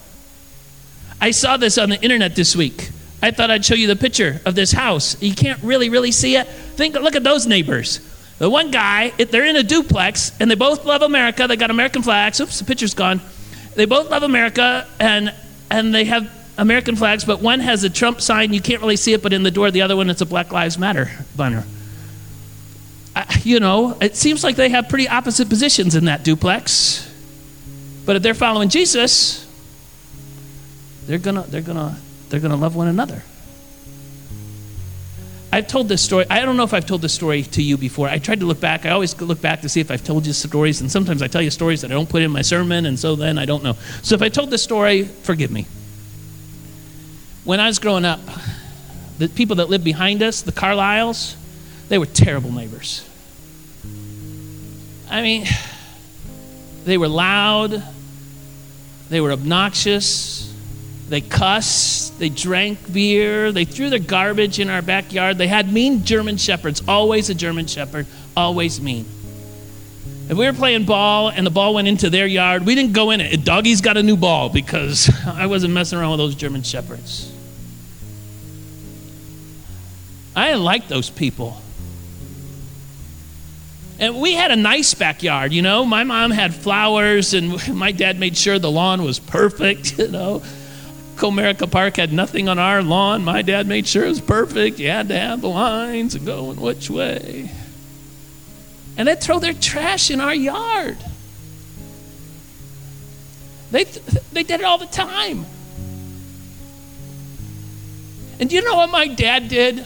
I 1.19 1.31
saw 1.31 1.57
this 1.57 1.77
on 1.77 1.89
the 1.89 2.01
internet 2.01 2.35
this 2.35 2.55
week. 2.55 2.89
I 3.21 3.31
thought 3.31 3.51
I'd 3.51 3.65
show 3.65 3.75
you 3.75 3.87
the 3.87 3.95
picture 3.95 4.41
of 4.45 4.55
this 4.55 4.71
house. 4.71 5.21
You 5.21 5.35
can't 5.35 5.61
really, 5.61 5.89
really 5.89 6.11
see 6.11 6.37
it. 6.37 6.47
Think, 6.47 6.95
look 6.95 7.15
at 7.15 7.23
those 7.23 7.45
neighbors. 7.45 7.99
The 8.39 8.49
one 8.49 8.71
guy, 8.71 9.09
they're 9.09 9.45
in 9.45 9.55
a 9.55 9.61
duplex, 9.61 10.31
and 10.39 10.49
they 10.49 10.55
both 10.55 10.85
love 10.85 11.03
America. 11.03 11.45
They 11.47 11.57
got 11.57 11.69
American 11.69 12.01
flags. 12.01 12.39
Oops, 12.39 12.57
the 12.57 12.65
picture's 12.65 12.95
gone. 12.95 13.21
They 13.75 13.85
both 13.85 14.09
love 14.09 14.23
America, 14.23 14.87
and 14.99 15.33
and 15.69 15.93
they 15.93 16.05
have 16.05 16.29
American 16.57 16.95
flags, 16.95 17.25
but 17.25 17.41
one 17.41 17.59
has 17.59 17.83
a 17.83 17.89
Trump 17.89 18.21
sign. 18.21 18.53
You 18.53 18.61
can't 18.61 18.81
really 18.81 18.97
see 18.97 19.13
it, 19.13 19.23
but 19.23 19.33
in 19.33 19.43
the 19.43 19.51
door, 19.51 19.71
the 19.71 19.81
other 19.81 19.95
one, 19.95 20.09
it's 20.09 20.21
a 20.21 20.25
Black 20.25 20.51
Lives 20.51 20.77
Matter 20.77 21.09
banner. 21.35 21.65
you 23.43 23.59
know, 23.59 23.97
it 24.01 24.15
seems 24.15 24.43
like 24.43 24.55
they 24.55 24.69
have 24.69 24.89
pretty 24.89 25.07
opposite 25.07 25.49
positions 25.49 25.95
in 25.95 26.05
that 26.05 26.23
duplex. 26.23 27.07
But 28.05 28.15
if 28.15 28.23
they're 28.23 28.33
following 28.33 28.69
Jesus, 28.69 29.47
they're 31.05 31.17
gonna, 31.17 31.43
they're 31.43 31.61
gonna, 31.61 31.97
they're 32.29 32.39
gonna 32.39 32.55
love 32.55 32.75
one 32.75 32.87
another. 32.87 33.23
I've 35.53 35.67
told 35.67 35.89
this 35.89 36.01
story. 36.01 36.25
I 36.29 36.45
don't 36.45 36.55
know 36.55 36.63
if 36.63 36.73
I've 36.73 36.85
told 36.85 37.01
this 37.01 37.13
story 37.13 37.43
to 37.43 37.61
you 37.61 37.77
before. 37.77 38.07
I 38.07 38.19
tried 38.19 38.39
to 38.39 38.45
look 38.45 38.61
back. 38.61 38.85
I 38.85 38.91
always 38.91 39.19
look 39.19 39.41
back 39.41 39.61
to 39.61 39.69
see 39.69 39.81
if 39.81 39.91
I've 39.91 40.03
told 40.03 40.25
you 40.25 40.31
stories, 40.31 40.79
and 40.79 40.89
sometimes 40.89 41.21
I 41.21 41.27
tell 41.27 41.41
you 41.41 41.51
stories 41.51 41.81
that 41.81 41.91
I 41.91 41.93
don't 41.93 42.07
put 42.07 42.21
in 42.21 42.31
my 42.31 42.41
sermon, 42.41 42.85
and 42.85 42.97
so 42.97 43.15
then 43.17 43.37
I 43.37 43.45
don't 43.45 43.61
know. 43.61 43.73
So 44.01 44.15
if 44.15 44.21
I 44.21 44.29
told 44.29 44.49
this 44.49 44.63
story, 44.63 45.03
forgive 45.03 45.51
me. 45.51 45.65
When 47.43 47.59
I 47.59 47.67
was 47.67 47.79
growing 47.79 48.05
up, 48.05 48.21
the 49.17 49.27
people 49.27 49.57
that 49.57 49.69
lived 49.69 49.83
behind 49.83 50.23
us, 50.23 50.41
the 50.41 50.53
Carlisles, 50.53 51.35
they 51.89 51.97
were 51.97 52.05
terrible 52.05 52.51
neighbors. 52.51 53.07
I 55.09 55.21
mean, 55.21 55.45
they 56.85 56.97
were 56.97 57.09
loud, 57.09 57.83
they 59.09 59.19
were 59.19 59.33
obnoxious, 59.33 60.50
they 61.11 61.19
cussed, 61.19 62.17
they 62.19 62.29
drank 62.29 62.93
beer, 62.93 63.51
they 63.51 63.65
threw 63.65 63.89
their 63.89 63.99
garbage 63.99 64.59
in 64.59 64.69
our 64.69 64.81
backyard. 64.81 65.37
They 65.37 65.49
had 65.49 65.69
mean 65.69 66.05
German 66.05 66.37
shepherds, 66.37 66.81
always 66.87 67.29
a 67.29 67.35
German 67.35 67.67
shepherd, 67.67 68.07
always 68.37 68.79
mean. 68.79 69.05
If 70.29 70.37
we 70.37 70.45
were 70.45 70.53
playing 70.53 70.85
ball 70.85 71.27
and 71.27 71.45
the 71.45 71.51
ball 71.51 71.73
went 71.73 71.89
into 71.89 72.09
their 72.09 72.27
yard, 72.27 72.65
we 72.65 72.75
didn't 72.75 72.93
go 72.93 73.11
in 73.11 73.19
it. 73.19 73.43
Doggy's 73.43 73.81
got 73.81 73.97
a 73.97 74.03
new 74.03 74.15
ball 74.15 74.47
because 74.47 75.11
I 75.27 75.47
wasn't 75.47 75.73
messing 75.73 75.99
around 75.99 76.11
with 76.11 76.19
those 76.19 76.35
German 76.35 76.63
shepherds. 76.63 77.29
I 80.33 80.47
didn't 80.47 80.63
like 80.63 80.87
those 80.87 81.09
people. 81.09 81.61
And 83.99 84.21
we 84.21 84.31
had 84.31 84.51
a 84.51 84.55
nice 84.55 84.93
backyard, 84.93 85.51
you 85.51 85.61
know. 85.61 85.83
My 85.83 86.05
mom 86.05 86.31
had 86.31 86.55
flowers, 86.55 87.33
and 87.33 87.67
my 87.75 87.91
dad 87.91 88.17
made 88.17 88.37
sure 88.37 88.57
the 88.59 88.71
lawn 88.71 89.03
was 89.03 89.19
perfect, 89.19 89.97
you 89.99 90.07
know. 90.07 90.41
Comerica 91.21 91.69
Park 91.69 91.97
had 91.97 92.11
nothing 92.11 92.49
on 92.49 92.57
our 92.57 92.81
lawn. 92.81 93.23
My 93.23 93.43
dad 93.43 93.67
made 93.67 93.87
sure 93.87 94.05
it 94.05 94.09
was 94.09 94.19
perfect. 94.19 94.79
You 94.79 94.89
had 94.89 95.07
to 95.09 95.19
have 95.19 95.41
the 95.41 95.49
lines 95.49 96.15
and 96.15 96.25
going 96.25 96.59
which 96.59 96.89
way. 96.89 97.51
And 98.97 99.07
they'd 99.07 99.21
throw 99.21 99.37
their 99.37 99.53
trash 99.53 100.09
in 100.09 100.19
our 100.19 100.33
yard. 100.33 100.97
They, 103.69 103.83
they 104.33 104.41
did 104.41 104.61
it 104.61 104.63
all 104.63 104.79
the 104.79 104.87
time. 104.87 105.45
And 108.39 108.51
you 108.51 108.63
know 108.63 108.75
what 108.77 108.89
my 108.89 109.07
dad 109.07 109.47
did? 109.47 109.85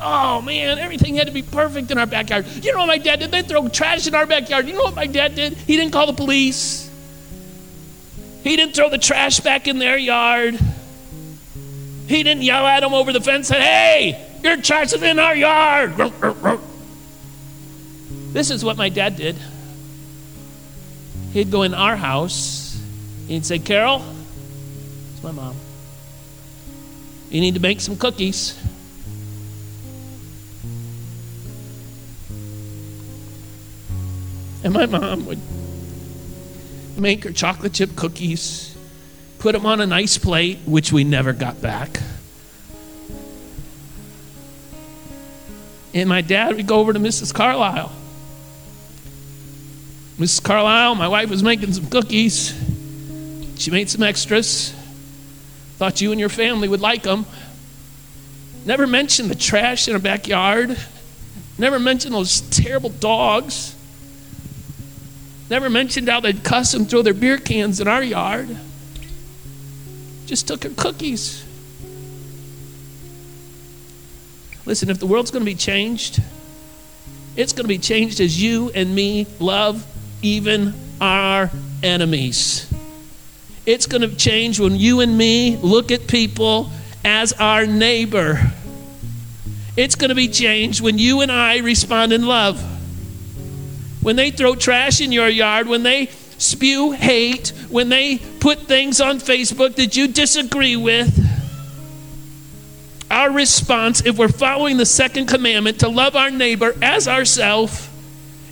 Oh 0.00 0.42
man, 0.42 0.80
everything 0.80 1.14
had 1.14 1.28
to 1.28 1.32
be 1.32 1.44
perfect 1.44 1.92
in 1.92 1.98
our 1.98 2.06
backyard. 2.06 2.46
You 2.48 2.72
know 2.72 2.80
what 2.80 2.88
my 2.88 2.98
dad 2.98 3.20
did? 3.20 3.30
They 3.30 3.42
throw 3.42 3.68
trash 3.68 4.08
in 4.08 4.16
our 4.16 4.26
backyard. 4.26 4.66
You 4.66 4.74
know 4.74 4.82
what 4.82 4.96
my 4.96 5.06
dad 5.06 5.36
did? 5.36 5.52
He 5.52 5.76
didn't 5.76 5.92
call 5.92 6.08
the 6.08 6.12
police. 6.12 6.90
He 8.42 8.56
didn't 8.56 8.74
throw 8.74 8.90
the 8.90 8.98
trash 8.98 9.40
back 9.40 9.68
in 9.68 9.78
their 9.78 9.96
yard. 9.96 10.58
He 12.08 12.22
didn't 12.22 12.42
yell 12.42 12.66
at 12.66 12.80
them 12.80 12.92
over 12.92 13.12
the 13.12 13.20
fence 13.20 13.50
and 13.50 13.58
say, 13.58 13.60
Hey, 13.60 14.38
your 14.42 14.56
trash 14.60 14.92
is 14.92 15.02
in 15.02 15.18
our 15.18 15.34
yard. 15.34 15.96
This 18.32 18.50
is 18.50 18.64
what 18.64 18.76
my 18.76 18.88
dad 18.88 19.16
did. 19.16 19.36
He'd 21.32 21.50
go 21.50 21.62
in 21.62 21.72
our 21.74 21.96
house. 21.96 22.82
He'd 23.28 23.46
say, 23.46 23.58
Carol, 23.58 24.04
it's 25.12 25.22
my 25.22 25.30
mom. 25.30 25.54
You 27.30 27.40
need 27.40 27.54
to 27.54 27.60
make 27.60 27.80
some 27.80 27.96
cookies. 27.96 28.60
And 34.64 34.74
my 34.74 34.86
mom 34.86 35.26
would 35.26 35.40
make 36.96 37.24
her 37.24 37.32
chocolate 37.32 37.72
chip 37.72 37.96
cookies, 37.96 38.76
put 39.38 39.52
them 39.52 39.66
on 39.66 39.80
a 39.80 39.86
nice 39.86 40.18
plate, 40.18 40.60
which 40.66 40.92
we 40.92 41.04
never 41.04 41.32
got 41.32 41.60
back. 41.60 42.00
And 45.94 46.08
my 46.08 46.22
dad 46.22 46.56
would 46.56 46.66
go 46.66 46.76
over 46.76 46.92
to 46.92 46.98
Mrs. 46.98 47.34
Carlisle. 47.34 47.92
Mrs. 50.18 50.42
Carlisle, 50.42 50.94
my 50.94 51.08
wife 51.08 51.28
was 51.28 51.42
making 51.42 51.72
some 51.72 51.86
cookies. 51.86 52.54
She 53.58 53.70
made 53.70 53.90
some 53.90 54.02
extras. 54.02 54.70
Thought 55.76 56.00
you 56.00 56.12
and 56.12 56.20
your 56.20 56.28
family 56.28 56.68
would 56.68 56.80
like 56.80 57.02
them. 57.02 57.26
Never 58.64 58.86
mentioned 58.86 59.30
the 59.30 59.34
trash 59.34 59.88
in 59.88 59.94
her 59.94 60.00
backyard. 60.00 60.76
Never 61.58 61.78
mentioned 61.78 62.14
those 62.14 62.40
terrible 62.40 62.90
dogs. 62.90 63.74
Never 65.52 65.68
mentioned 65.68 66.08
how 66.08 66.20
they'd 66.20 66.42
cuss 66.42 66.72
and 66.72 66.88
throw 66.88 67.02
their 67.02 67.12
beer 67.12 67.36
cans 67.36 67.78
in 67.78 67.86
our 67.86 68.02
yard. 68.02 68.56
Just 70.24 70.48
took 70.48 70.62
her 70.62 70.70
cookies. 70.70 71.44
Listen, 74.64 74.88
if 74.88 74.98
the 74.98 75.06
world's 75.06 75.30
going 75.30 75.44
to 75.44 75.50
be 75.50 75.54
changed, 75.54 76.22
it's 77.36 77.52
going 77.52 77.64
to 77.64 77.68
be 77.68 77.76
changed 77.76 78.18
as 78.18 78.42
you 78.42 78.70
and 78.74 78.94
me 78.94 79.26
love 79.40 79.86
even 80.22 80.72
our 81.02 81.50
enemies. 81.82 82.72
It's 83.66 83.84
going 83.84 84.08
to 84.08 84.16
change 84.16 84.58
when 84.58 84.76
you 84.76 85.00
and 85.00 85.18
me 85.18 85.58
look 85.58 85.92
at 85.92 86.06
people 86.06 86.70
as 87.04 87.34
our 87.34 87.66
neighbor. 87.66 88.40
It's 89.76 89.96
going 89.96 90.08
to 90.08 90.14
be 90.14 90.28
changed 90.28 90.80
when 90.80 90.96
you 90.96 91.20
and 91.20 91.30
I 91.30 91.58
respond 91.58 92.14
in 92.14 92.24
love 92.24 92.72
when 94.02 94.16
they 94.16 94.30
throw 94.30 94.54
trash 94.54 95.00
in 95.00 95.12
your 95.12 95.28
yard, 95.28 95.68
when 95.68 95.82
they 95.82 96.06
spew 96.38 96.90
hate, 96.90 97.52
when 97.68 97.88
they 97.88 98.18
put 98.40 98.60
things 98.60 99.00
on 99.00 99.18
Facebook 99.18 99.76
that 99.76 99.96
you 99.96 100.08
disagree 100.08 100.76
with, 100.76 101.18
our 103.10 103.30
response, 103.30 104.04
if 104.04 104.18
we're 104.18 104.28
following 104.28 104.78
the 104.78 104.86
second 104.86 105.26
commandment 105.26 105.80
to 105.80 105.88
love 105.88 106.16
our 106.16 106.30
neighbor 106.30 106.74
as 106.82 107.06
ourselves, 107.06 107.88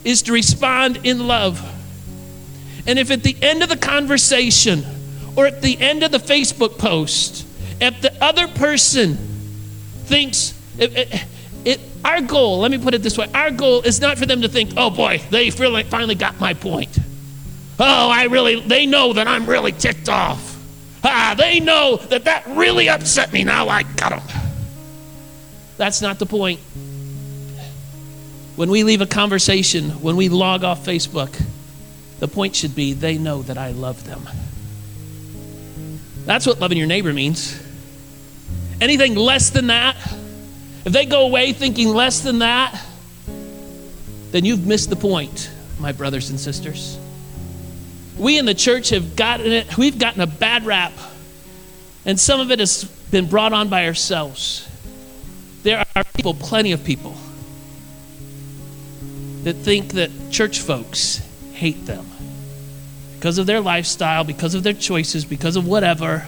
is 0.03 0.21
to 0.23 0.31
respond 0.31 0.99
in 1.03 1.27
love. 1.27 1.59
And 2.87 2.97
if 2.97 3.11
at 3.11 3.23
the 3.23 3.35
end 3.41 3.63
of 3.63 3.69
the 3.69 3.77
conversation 3.77 4.85
or 5.35 5.47
at 5.47 5.61
the 5.61 5.79
end 5.79 6.03
of 6.03 6.11
the 6.11 6.17
Facebook 6.17 6.77
post, 6.77 7.45
if 7.79 8.01
the 8.01 8.23
other 8.23 8.47
person 8.47 9.15
thinks, 10.05 10.53
it, 10.77 11.25
our 12.03 12.21
goal, 12.21 12.59
let 12.59 12.71
me 12.71 12.77
put 12.77 12.93
it 12.93 13.03
this 13.03 13.17
way, 13.17 13.27
our 13.33 13.51
goal 13.51 13.81
is 13.81 14.01
not 14.01 14.17
for 14.17 14.25
them 14.25 14.41
to 14.41 14.49
think, 14.49 14.71
oh 14.77 14.89
boy, 14.89 15.21
they 15.29 15.49
really 15.51 15.83
finally 15.83 16.15
got 16.15 16.39
my 16.39 16.53
point. 16.53 16.97
Oh, 17.79 18.09
I 18.09 18.25
really, 18.25 18.59
they 18.59 18.85
know 18.85 19.13
that 19.13 19.27
I'm 19.27 19.45
really 19.45 19.71
ticked 19.71 20.09
off. 20.09 20.51
Ah, 21.03 21.33
they 21.37 21.59
know 21.59 21.97
that 21.97 22.25
that 22.25 22.45
really 22.47 22.89
upset 22.89 23.33
me. 23.33 23.43
Now 23.43 23.69
I 23.69 23.83
got 23.83 24.09
them. 24.09 24.41
That's 25.77 26.01
not 26.01 26.19
the 26.19 26.27
point. 26.27 26.59
When 28.55 28.69
we 28.69 28.83
leave 28.83 29.01
a 29.01 29.07
conversation, 29.07 29.89
when 30.01 30.15
we 30.15 30.29
log 30.29 30.63
off 30.63 30.85
Facebook, 30.85 31.41
the 32.19 32.27
point 32.27 32.55
should 32.55 32.75
be 32.75 32.93
they 32.93 33.17
know 33.17 33.41
that 33.43 33.57
I 33.57 33.71
love 33.71 34.03
them. 34.05 34.27
That's 36.25 36.45
what 36.45 36.59
loving 36.59 36.77
your 36.77 36.85
neighbor 36.85 37.13
means. 37.13 37.59
Anything 38.79 39.15
less 39.15 39.49
than 39.49 39.67
that, 39.67 39.95
if 40.85 40.93
they 40.93 41.05
go 41.05 41.25
away 41.25 41.53
thinking 41.53 41.89
less 41.89 42.21
than 42.21 42.39
that, 42.39 42.79
then 44.31 44.45
you've 44.45 44.65
missed 44.65 44.89
the 44.89 44.95
point, 44.95 45.51
my 45.79 45.91
brothers 45.91 46.29
and 46.29 46.39
sisters. 46.39 46.97
We 48.17 48.37
in 48.37 48.45
the 48.45 48.53
church 48.53 48.89
have 48.89 49.15
gotten 49.15 49.51
it, 49.51 49.77
we've 49.77 49.99
gotten 49.99 50.21
a 50.21 50.27
bad 50.27 50.65
rap, 50.65 50.93
and 52.05 52.19
some 52.19 52.39
of 52.39 52.51
it 52.51 52.59
has 52.59 52.83
been 53.11 53.27
brought 53.27 53.53
on 53.53 53.69
by 53.69 53.85
ourselves. 53.87 54.67
There 55.63 55.83
are 55.95 56.03
people, 56.15 56.33
plenty 56.33 56.71
of 56.71 56.83
people, 56.83 57.15
that 59.43 59.53
think 59.55 59.93
that 59.93 60.11
church 60.31 60.59
folks 60.59 61.17
hate 61.53 61.85
them 61.85 62.05
because 63.13 63.37
of 63.37 63.45
their 63.45 63.61
lifestyle, 63.61 64.23
because 64.23 64.55
of 64.55 64.63
their 64.63 64.73
choices, 64.73 65.25
because 65.25 65.55
of 65.55 65.67
whatever. 65.67 66.25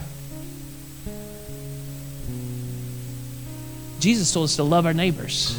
Jesus 4.03 4.33
told 4.33 4.43
us 4.43 4.57
to 4.57 4.63
love 4.63 4.85
our 4.85 4.93
neighbors. 4.93 5.57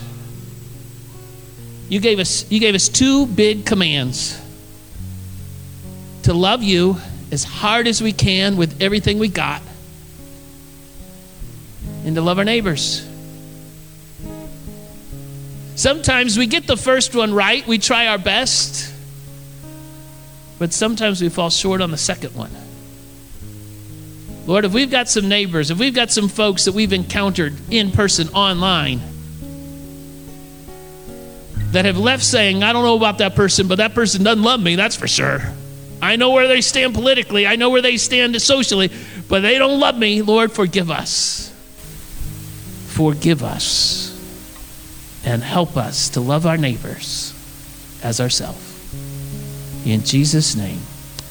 You 1.89 1.99
gave 1.99 2.19
us, 2.19 2.45
you 2.51 2.61
gave 2.61 2.75
us 2.75 2.91
two 2.91 3.25
big 3.25 3.65
commands 3.65 4.39
to 6.25 6.35
love 6.35 6.63
you 6.63 6.99
as 7.33 7.43
hard 7.43 7.87
as 7.87 8.03
we 8.03 8.13
can 8.13 8.59
with 8.59 8.83
everything 8.83 9.19
we 9.19 9.29
got, 9.29 9.63
and 12.05 12.15
to 12.17 12.21
love 12.21 12.37
our 12.37 12.45
neighbors. 12.45 13.09
Sometimes 15.75 16.37
we 16.37 16.47
get 16.47 16.67
the 16.67 16.77
first 16.77 17.15
one 17.15 17.33
right, 17.33 17.67
we 17.67 17.79
try 17.79 18.09
our 18.09 18.19
best, 18.19 18.93
but 20.59 20.75
sometimes 20.75 21.23
we 21.23 21.31
fall 21.31 21.49
short 21.49 21.81
on 21.81 21.91
the 21.91 21.97
second 21.97 22.35
one. 22.35 22.51
Lord, 24.47 24.65
if 24.65 24.75
we've 24.75 24.91
got 24.91 25.09
some 25.09 25.29
neighbors, 25.29 25.71
if 25.71 25.79
we've 25.79 25.95
got 25.95 26.11
some 26.11 26.29
folks 26.29 26.67
that 26.67 26.73
we've 26.73 26.93
encountered 26.93 27.55
in 27.71 27.91
person 27.91 28.29
online 28.29 29.01
that 31.73 31.87
have 31.87 31.99
left 31.99 32.23
saying, 32.23 32.63
I 32.63 32.73
don't 32.73 32.85
know 32.85 32.97
about 32.97 33.19
that 33.19 33.35
person, 33.35 33.69
but 33.69 33.77
that 33.77 33.95
person 33.95 34.23
doesn't 34.23 34.43
love 34.43 34.61
me, 34.61 34.77
that's 34.77 34.97
for 34.97 35.09
sure. 35.09 35.41
I 36.03 36.17
know 36.17 36.31
where 36.31 36.47
they 36.47 36.61
stand 36.61 36.95
politically, 36.95 37.47
I 37.47 37.57
know 37.57 37.71
where 37.71 37.81
they 37.81 37.97
stand 37.97 38.41
socially, 38.41 38.91
but 39.29 39.41
they 39.41 39.57
don't 39.57 39.81
love 39.81 39.97
me. 39.97 40.21
Lord, 40.21 40.53
forgive 40.53 40.91
us. 40.91 41.51
Forgive 42.89 43.43
us 43.43 44.11
and 45.25 45.43
help 45.43 45.77
us 45.77 46.11
to 46.11 46.21
love 46.21 46.47
our 46.47 46.59
neighbors 46.59 47.33
as 48.03 48.21
ourselves. 48.21 48.61
In 49.87 50.03
Jesus' 50.05 50.55
name, 50.55 50.81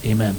amen. 0.03 0.35